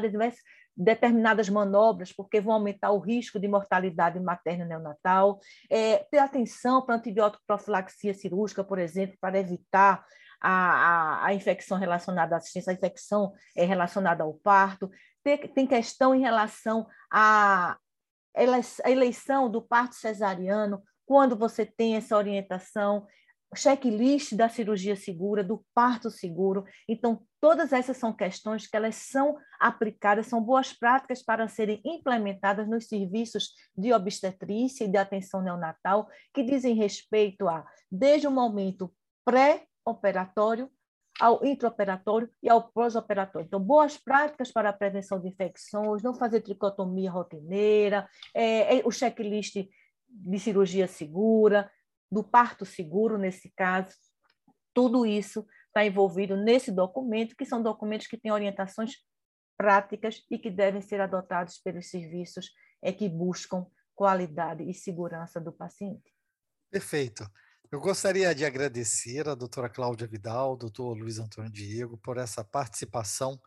determinadas 0.79 1.49
manobras, 1.49 2.13
porque 2.13 2.39
vão 2.39 2.53
aumentar 2.53 2.91
o 2.91 2.99
risco 2.99 3.37
de 3.37 3.49
mortalidade 3.49 4.17
materna 4.17 4.63
neonatal, 4.63 5.39
é, 5.69 5.97
ter 6.09 6.19
atenção 6.19 6.81
para 6.81 6.95
antibiótico 6.95 7.43
profilaxia 7.45 8.13
cirúrgica, 8.13 8.63
por 8.63 8.79
exemplo, 8.79 9.17
para 9.19 9.37
evitar 9.37 10.05
a, 10.41 10.51
a, 10.51 11.25
a, 11.25 11.33
infecção 11.33 11.77
relacionada 11.77 12.35
à 12.35 12.37
assistência, 12.37 12.71
a 12.71 12.73
infecção 12.73 13.33
é, 13.57 13.65
relacionada 13.65 14.23
ao 14.23 14.33
parto, 14.33 14.89
tem, 15.21 15.37
tem 15.37 15.67
questão 15.67 16.15
em 16.15 16.21
relação 16.21 16.87
a 17.11 17.77
eleição 18.85 19.51
do 19.51 19.61
parto 19.61 19.95
cesariano, 19.95 20.81
quando 21.05 21.35
você 21.35 21.65
tem 21.65 21.97
essa 21.97 22.15
orientação, 22.15 23.05
checklist 23.55 24.35
da 24.35 24.47
cirurgia 24.47 24.95
segura, 24.95 25.43
do 25.43 25.63
parto 25.73 26.11
seguro. 26.11 26.65
Então, 26.87 27.21
todas 27.41 27.73
essas 27.73 27.97
são 27.97 28.13
questões 28.13 28.67
que 28.67 28.77
elas 28.77 28.95
são 28.95 29.37
aplicadas, 29.59 30.27
são 30.27 30.41
boas 30.41 30.71
práticas 30.71 31.23
para 31.23 31.47
serem 31.47 31.81
implementadas 31.83 32.67
nos 32.67 32.87
serviços 32.87 33.53
de 33.75 33.91
obstetrícia 33.91 34.85
e 34.85 34.87
de 34.87 34.97
atenção 34.97 35.41
neonatal, 35.41 36.07
que 36.33 36.43
dizem 36.43 36.75
respeito 36.75 37.47
a, 37.47 37.65
desde 37.91 38.27
o 38.27 38.31
momento 38.31 38.93
pré-operatório 39.25 40.69
ao 41.19 41.43
intraoperatório 41.43 42.29
e 42.41 42.49
ao 42.49 42.71
pós-operatório. 42.71 43.45
Então, 43.45 43.59
boas 43.59 43.97
práticas 43.97 44.51
para 44.51 44.69
a 44.69 44.73
prevenção 44.73 45.19
de 45.19 45.27
infecções, 45.27 46.01
não 46.01 46.13
fazer 46.13 46.41
tricotomia 46.41 47.11
rotineira, 47.11 48.07
é, 48.33 48.77
é, 48.77 48.81
o 48.85 48.91
checklist 48.91 49.57
de 50.07 50.39
cirurgia 50.39 50.87
segura, 50.87 51.69
do 52.11 52.23
parto 52.23 52.65
seguro, 52.65 53.17
nesse 53.17 53.51
caso, 53.55 53.95
tudo 54.73 55.05
isso 55.05 55.45
está 55.67 55.85
envolvido 55.85 56.35
nesse 56.35 56.71
documento, 56.71 57.35
que 57.35 57.45
são 57.45 57.61
documentos 57.61 58.07
que 58.07 58.17
têm 58.17 58.31
orientações 58.31 58.93
práticas 59.57 60.23
e 60.31 60.37
que 60.37 60.49
devem 60.49 60.81
ser 60.81 61.01
adotados 61.01 61.57
pelos 61.57 61.89
serviços 61.89 62.51
é, 62.81 62.91
que 62.91 63.09
buscam 63.09 63.65
qualidade 63.93 64.63
e 64.63 64.73
segurança 64.73 65.39
do 65.39 65.51
paciente. 65.51 66.13
Perfeito. 66.71 67.29
Eu 67.71 67.79
gostaria 67.79 68.33
de 68.33 68.45
agradecer 68.45 69.27
a 69.27 69.35
doutora 69.35 69.69
Cláudia 69.69 70.07
Vidal, 70.07 70.57
doutor 70.57 70.97
Luiz 70.97 71.19
Antônio 71.19 71.51
Diego, 71.51 71.97
por 71.97 72.17
essa 72.17 72.43
participação 72.43 73.39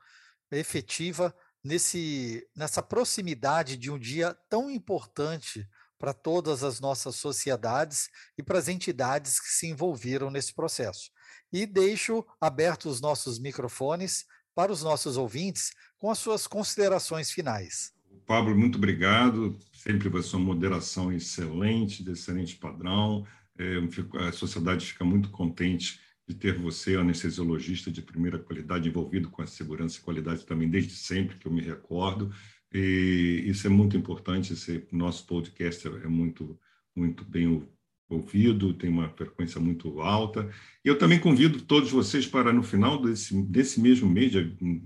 efetiva 0.51 1.35
nesse, 1.64 2.46
nessa 2.55 2.83
proximidade 2.83 3.77
de 3.77 3.90
um 3.90 3.98
dia 3.98 4.37
tão 4.48 4.70
importante 4.70 5.68
para 6.03 6.12
todas 6.12 6.65
as 6.65 6.81
nossas 6.81 7.15
sociedades 7.15 8.09
e 8.37 8.43
para 8.43 8.59
as 8.59 8.67
entidades 8.67 9.38
que 9.38 9.47
se 9.47 9.69
envolveram 9.69 10.33
nesse 10.33 10.53
processo. 10.53 11.12
E 11.53 11.65
deixo 11.65 12.27
abertos 12.41 12.95
os 12.95 13.01
nossos 13.01 13.38
microfones 13.38 14.25
para 14.53 14.73
os 14.73 14.83
nossos 14.83 15.17
ouvintes 15.17 15.71
com 15.97 16.11
as 16.11 16.19
suas 16.19 16.49
considerações 16.49 17.31
finais. 17.31 17.93
Pablo, 18.27 18.53
muito 18.59 18.79
obrigado. 18.79 19.57
Sempre 19.73 20.09
a 20.19 20.23
sua 20.25 20.41
moderação 20.41 21.12
excelente, 21.12 22.03
de 22.03 22.11
excelente 22.11 22.57
padrão 22.57 23.25
é, 23.57 24.27
a 24.27 24.33
sociedade 24.33 24.85
fica 24.85 25.05
muito 25.05 25.31
contente 25.31 26.01
de 26.27 26.35
ter 26.35 26.59
você, 26.59 26.97
anestesiologista 26.97 27.93
de 27.93 28.03
primeira 28.03 28.41
qualidade, 28.41 28.88
envolvido 28.88 29.31
com 29.31 29.41
a 29.41 29.47
segurança 29.47 29.99
e 29.99 30.03
qualidade 30.03 30.45
também 30.45 30.69
desde 30.69 30.97
sempre, 30.97 31.37
que 31.37 31.47
eu 31.47 31.53
me 31.53 31.61
recordo. 31.61 32.35
E 32.73 33.45
isso 33.47 33.67
é 33.67 33.71
muito 33.71 33.97
importante. 33.97 34.53
Esse 34.53 34.87
nosso 34.91 35.27
podcast 35.27 35.87
é 35.87 36.09
muito, 36.09 36.59
muito 36.95 37.25
bem 37.25 37.63
ouvido, 38.09 38.75
tem 38.75 38.91
uma 38.91 39.09
frequência 39.09 39.61
muito 39.61 40.01
alta. 40.01 40.49
E 40.85 40.89
eu 40.89 40.99
também 40.99 41.19
convido 41.19 41.61
todos 41.61 41.91
vocês 41.91 42.27
para, 42.27 42.53
no 42.53 42.63
final 42.63 43.01
desse, 43.01 43.41
desse 43.43 43.81
mesmo 43.81 44.09
mês, 44.09 44.33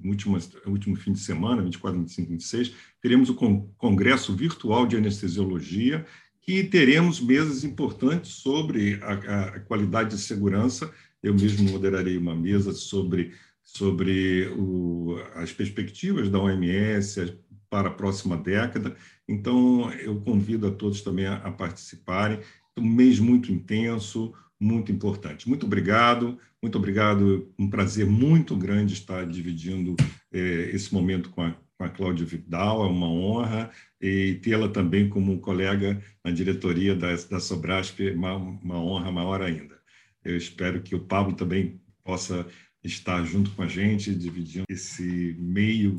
último, 0.04 0.38
último 0.66 0.96
fim 0.96 1.12
de 1.12 1.20
semana, 1.20 1.62
24, 1.62 2.00
25, 2.00 2.30
26, 2.30 2.74
teremos 3.00 3.28
o 3.28 3.34
Congresso 3.76 4.34
Virtual 4.34 4.86
de 4.86 4.96
Anestesiologia, 4.96 6.06
que 6.40 6.62
teremos 6.62 7.20
mesas 7.20 7.64
importantes 7.64 8.32
sobre 8.34 9.00
a, 9.02 9.12
a 9.12 9.60
qualidade 9.60 10.10
de 10.10 10.18
segurança. 10.18 10.92
Eu 11.22 11.34
mesmo 11.34 11.68
moderarei 11.68 12.16
uma 12.16 12.36
mesa 12.36 12.72
sobre, 12.72 13.32
sobre 13.64 14.46
o, 14.56 15.16
as 15.34 15.52
perspectivas 15.52 16.28
da 16.30 16.38
OMS 16.38 17.36
para 17.68 17.88
a 17.88 17.92
próxima 17.92 18.36
década. 18.36 18.96
Então, 19.28 19.92
eu 19.92 20.20
convido 20.20 20.66
a 20.66 20.70
todos 20.70 21.00
também 21.00 21.26
a, 21.26 21.36
a 21.36 21.50
participarem. 21.50 22.40
Um 22.76 22.88
mês 22.88 23.18
muito 23.18 23.52
intenso, 23.52 24.32
muito 24.58 24.90
importante. 24.92 25.48
Muito 25.48 25.66
obrigado, 25.66 26.38
muito 26.62 26.78
obrigado. 26.78 27.52
Um 27.58 27.68
prazer 27.68 28.06
muito 28.06 28.56
grande 28.56 28.94
estar 28.94 29.26
dividindo 29.26 29.96
eh, 30.32 30.70
esse 30.72 30.92
momento 30.92 31.30
com 31.30 31.42
a, 31.42 31.54
com 31.76 31.84
a 31.84 31.88
Cláudia 31.88 32.24
Vidal, 32.24 32.84
é 32.84 32.88
uma 32.88 33.08
honra, 33.08 33.70
e 34.00 34.34
tê-la 34.42 34.68
também 34.68 35.08
como 35.08 35.40
colega 35.40 36.02
na 36.24 36.30
diretoria 36.30 36.94
da, 36.94 37.14
da 37.14 37.40
Sobrasp, 37.40 38.00
uma, 38.10 38.34
uma 38.34 38.78
honra 38.78 39.12
maior 39.12 39.42
ainda. 39.42 39.76
Eu 40.24 40.36
espero 40.36 40.82
que 40.82 40.94
o 40.94 41.00
Pablo 41.00 41.34
também 41.34 41.80
possa 42.04 42.46
estar 42.82 43.24
junto 43.24 43.50
com 43.50 43.62
a 43.62 43.66
gente, 43.66 44.14
dividindo 44.14 44.64
esse 44.68 45.36
meio 45.38 45.96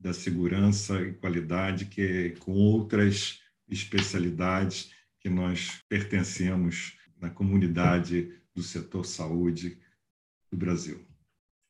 da 0.00 0.14
segurança 0.14 1.00
e 1.02 1.12
qualidade 1.12 1.84
que 1.84 2.34
é 2.34 2.40
com 2.40 2.52
outras 2.52 3.40
especialidades 3.68 4.90
que 5.20 5.28
nós 5.28 5.82
pertencemos 5.88 6.98
na 7.20 7.28
comunidade 7.28 8.40
do 8.54 8.62
setor 8.62 9.04
saúde 9.04 9.78
do 10.50 10.56
Brasil. 10.56 11.06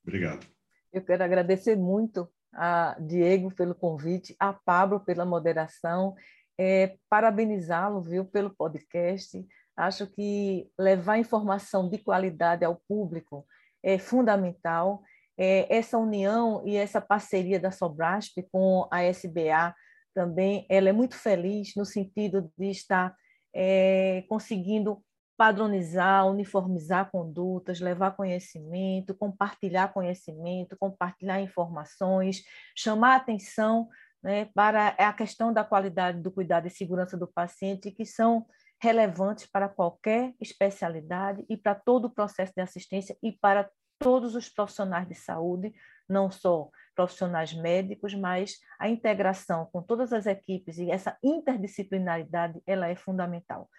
Obrigado. 0.03 0.47
Eu 0.93 1.03
quero 1.03 1.25
agradecer 1.25 1.77
muito 1.77 2.29
a 2.53 2.97
Diego 3.01 3.53
pelo 3.55 3.75
convite, 3.75 4.35
a 4.39 4.53
Pablo 4.53 5.01
pela 5.01 5.25
moderação, 5.25 6.15
é, 6.59 6.97
parabenizá-lo, 7.09 8.01
viu, 8.01 8.25
pelo 8.25 8.51
podcast. 8.51 9.45
Acho 9.77 10.07
que 10.07 10.71
levar 10.79 11.19
informação 11.19 11.89
de 11.89 11.99
qualidade 11.99 12.65
ao 12.65 12.77
público 12.89 13.47
é 13.83 13.99
fundamental. 13.99 15.03
É, 15.43 15.75
essa 15.75 15.97
união 15.97 16.63
e 16.67 16.77
essa 16.77 17.01
parceria 17.01 17.59
da 17.59 17.71
Sobrasp 17.71 18.43
com 18.53 18.87
a 18.91 19.03
SBA 19.05 19.75
também, 20.13 20.67
ela 20.69 20.91
é 20.91 20.93
muito 20.93 21.17
feliz 21.17 21.73
no 21.75 21.87
sentido 21.87 22.53
de 22.59 22.69
estar 22.71 23.17
é, 23.55 24.23
conseguindo 24.29 25.03
padronizar, 25.39 26.27
uniformizar 26.27 27.11
condutas, 27.11 27.81
levar 27.81 28.11
conhecimento, 28.11 29.15
compartilhar 29.15 29.89
conhecimento, 29.95 30.77
compartilhar 30.79 31.41
informações, 31.41 32.43
chamar 32.77 33.17
atenção 33.17 33.89
né, 34.23 34.45
para 34.55 34.89
a 34.89 35.13
questão 35.15 35.55
da 35.55 35.65
qualidade 35.65 36.21
do 36.21 36.31
cuidado 36.31 36.67
e 36.67 36.71
segurança 36.71 37.17
do 37.17 37.27
paciente, 37.27 37.91
que 37.91 38.05
são 38.05 38.45
relevantes 38.79 39.47
para 39.47 39.71
qualquer 39.71 40.35
especialidade 40.39 41.47
e 41.49 41.57
para 41.57 41.75
todo 41.75 42.05
o 42.05 42.11
processo 42.11 42.53
de 42.55 42.61
assistência 42.61 43.17
e 43.23 43.33
para 43.33 43.71
todos 44.01 44.35
os 44.35 44.49
profissionais 44.49 45.07
de 45.07 45.15
saúde 45.15 45.73
não 46.09 46.31
só 46.31 46.69
profissionais 46.97 47.55
médicos, 47.55 48.15
mas 48.15 48.57
a 48.79 48.89
integração 48.89 49.69
com 49.73 49.81
todas 49.81 50.13
as 50.13 50.27
equipes 50.27 50.79
e 50.79 50.91
essa 50.91 51.17
interdisciplinaridade 51.23 52.61
ela 52.67 52.89
é 52.89 52.97
fundamental. 52.97 53.71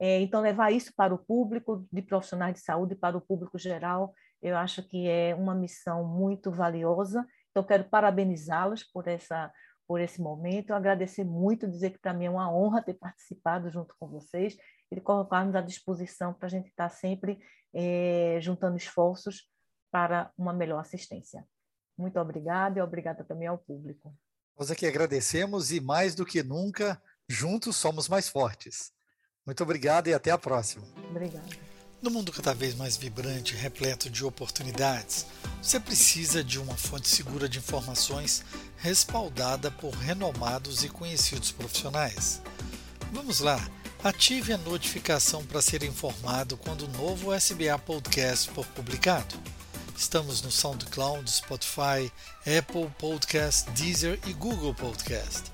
É, 0.00 0.20
então, 0.20 0.40
levar 0.40 0.72
isso 0.72 0.92
para 0.96 1.14
o 1.14 1.18
público 1.18 1.86
de 1.92 2.02
profissionais 2.02 2.54
de 2.54 2.60
saúde, 2.60 2.96
para 2.96 3.16
o 3.16 3.20
público 3.20 3.58
geral, 3.58 4.12
eu 4.42 4.56
acho 4.56 4.82
que 4.82 5.08
é 5.08 5.34
uma 5.34 5.54
missão 5.54 6.04
muito 6.04 6.50
valiosa. 6.50 7.24
Então, 7.50 7.62
quero 7.62 7.84
parabenizá-los 7.84 8.82
por 8.82 9.06
essa 9.06 9.52
por 9.86 10.00
esse 10.00 10.18
momento, 10.22 10.72
agradecer 10.72 11.24
muito, 11.24 11.68
dizer 11.68 11.90
que 11.90 11.98
para 11.98 12.14
mim 12.14 12.24
é 12.24 12.30
uma 12.30 12.50
honra 12.50 12.80
ter 12.80 12.94
participado 12.94 13.70
junto 13.70 13.94
com 14.00 14.08
vocês 14.08 14.56
e 14.90 14.98
colocar-nos 14.98 15.54
à 15.54 15.60
disposição 15.60 16.32
para 16.32 16.46
a 16.46 16.50
gente 16.50 16.68
estar 16.68 16.88
sempre 16.88 17.38
é, 17.74 18.38
juntando 18.40 18.78
esforços 18.78 19.46
para 19.94 20.32
uma 20.36 20.52
melhor 20.52 20.80
assistência. 20.80 21.46
Muito 21.96 22.18
obrigada 22.18 22.80
e 22.80 22.82
obrigada 22.82 23.22
também 23.22 23.46
ao 23.46 23.56
público. 23.56 24.12
Nós 24.58 24.68
aqui 24.68 24.86
agradecemos 24.86 25.70
e 25.70 25.78
mais 25.78 26.16
do 26.16 26.26
que 26.26 26.42
nunca, 26.42 27.00
juntos 27.28 27.76
somos 27.76 28.08
mais 28.08 28.28
fortes. 28.28 28.92
Muito 29.46 29.62
obrigado 29.62 30.08
e 30.08 30.12
até 30.12 30.32
a 30.32 30.38
próxima. 30.38 30.84
Obrigada. 31.08 31.46
No 32.02 32.10
mundo 32.10 32.32
cada 32.32 32.52
vez 32.52 32.74
mais 32.74 32.96
vibrante, 32.96 33.54
repleto 33.54 34.10
de 34.10 34.24
oportunidades, 34.24 35.26
você 35.62 35.78
precisa 35.78 36.42
de 36.42 36.58
uma 36.58 36.76
fonte 36.76 37.06
segura 37.06 37.48
de 37.48 37.58
informações 37.58 38.44
respaldada 38.78 39.70
por 39.70 39.90
renomados 39.90 40.82
e 40.82 40.88
conhecidos 40.88 41.52
profissionais. 41.52 42.42
Vamos 43.12 43.38
lá, 43.38 43.60
ative 44.02 44.54
a 44.54 44.58
notificação 44.58 45.46
para 45.46 45.62
ser 45.62 45.84
informado 45.84 46.56
quando 46.56 46.82
o 46.82 46.88
novo 46.88 47.32
SBA 47.32 47.78
Podcast 47.78 48.50
for 48.50 48.66
publicado. 48.66 49.53
Estamos 49.96 50.42
no 50.42 50.50
SoundCloud, 50.50 51.30
Spotify, 51.30 52.12
Apple 52.40 52.90
Podcast, 52.98 53.70
Deezer 53.70 54.18
e 54.26 54.32
Google 54.32 54.74
Podcast. 54.74 55.44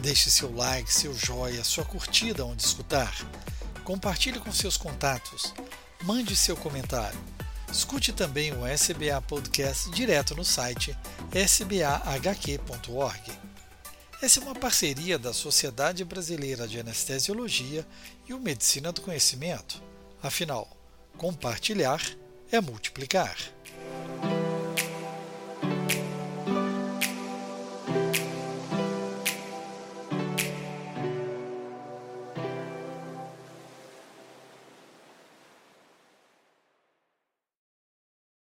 Deixe 0.00 0.28
seu 0.28 0.54
like, 0.54 0.92
seu 0.92 1.14
joia, 1.14 1.62
sua 1.62 1.84
curtida 1.84 2.44
onde 2.44 2.62
escutar. 2.62 3.14
Compartilhe 3.84 4.40
com 4.40 4.52
seus 4.52 4.76
contatos. 4.76 5.54
Mande 6.02 6.34
seu 6.34 6.56
comentário. 6.56 7.18
Escute 7.72 8.12
também 8.12 8.52
o 8.52 8.66
SBA 8.66 9.22
Podcast 9.22 9.88
direto 9.92 10.34
no 10.34 10.44
site 10.44 10.96
sbahq.org. 11.32 13.32
Essa 14.20 14.40
é 14.40 14.42
uma 14.42 14.54
parceria 14.54 15.18
da 15.18 15.32
Sociedade 15.32 16.04
Brasileira 16.04 16.66
de 16.66 16.80
Anestesiologia 16.80 17.86
e 18.28 18.34
o 18.34 18.40
Medicina 18.40 18.90
do 18.90 19.00
Conhecimento. 19.00 19.80
Afinal, 20.22 20.68
compartilhar 21.16 22.00
é 22.52 22.60
multiplicar. 22.60 23.36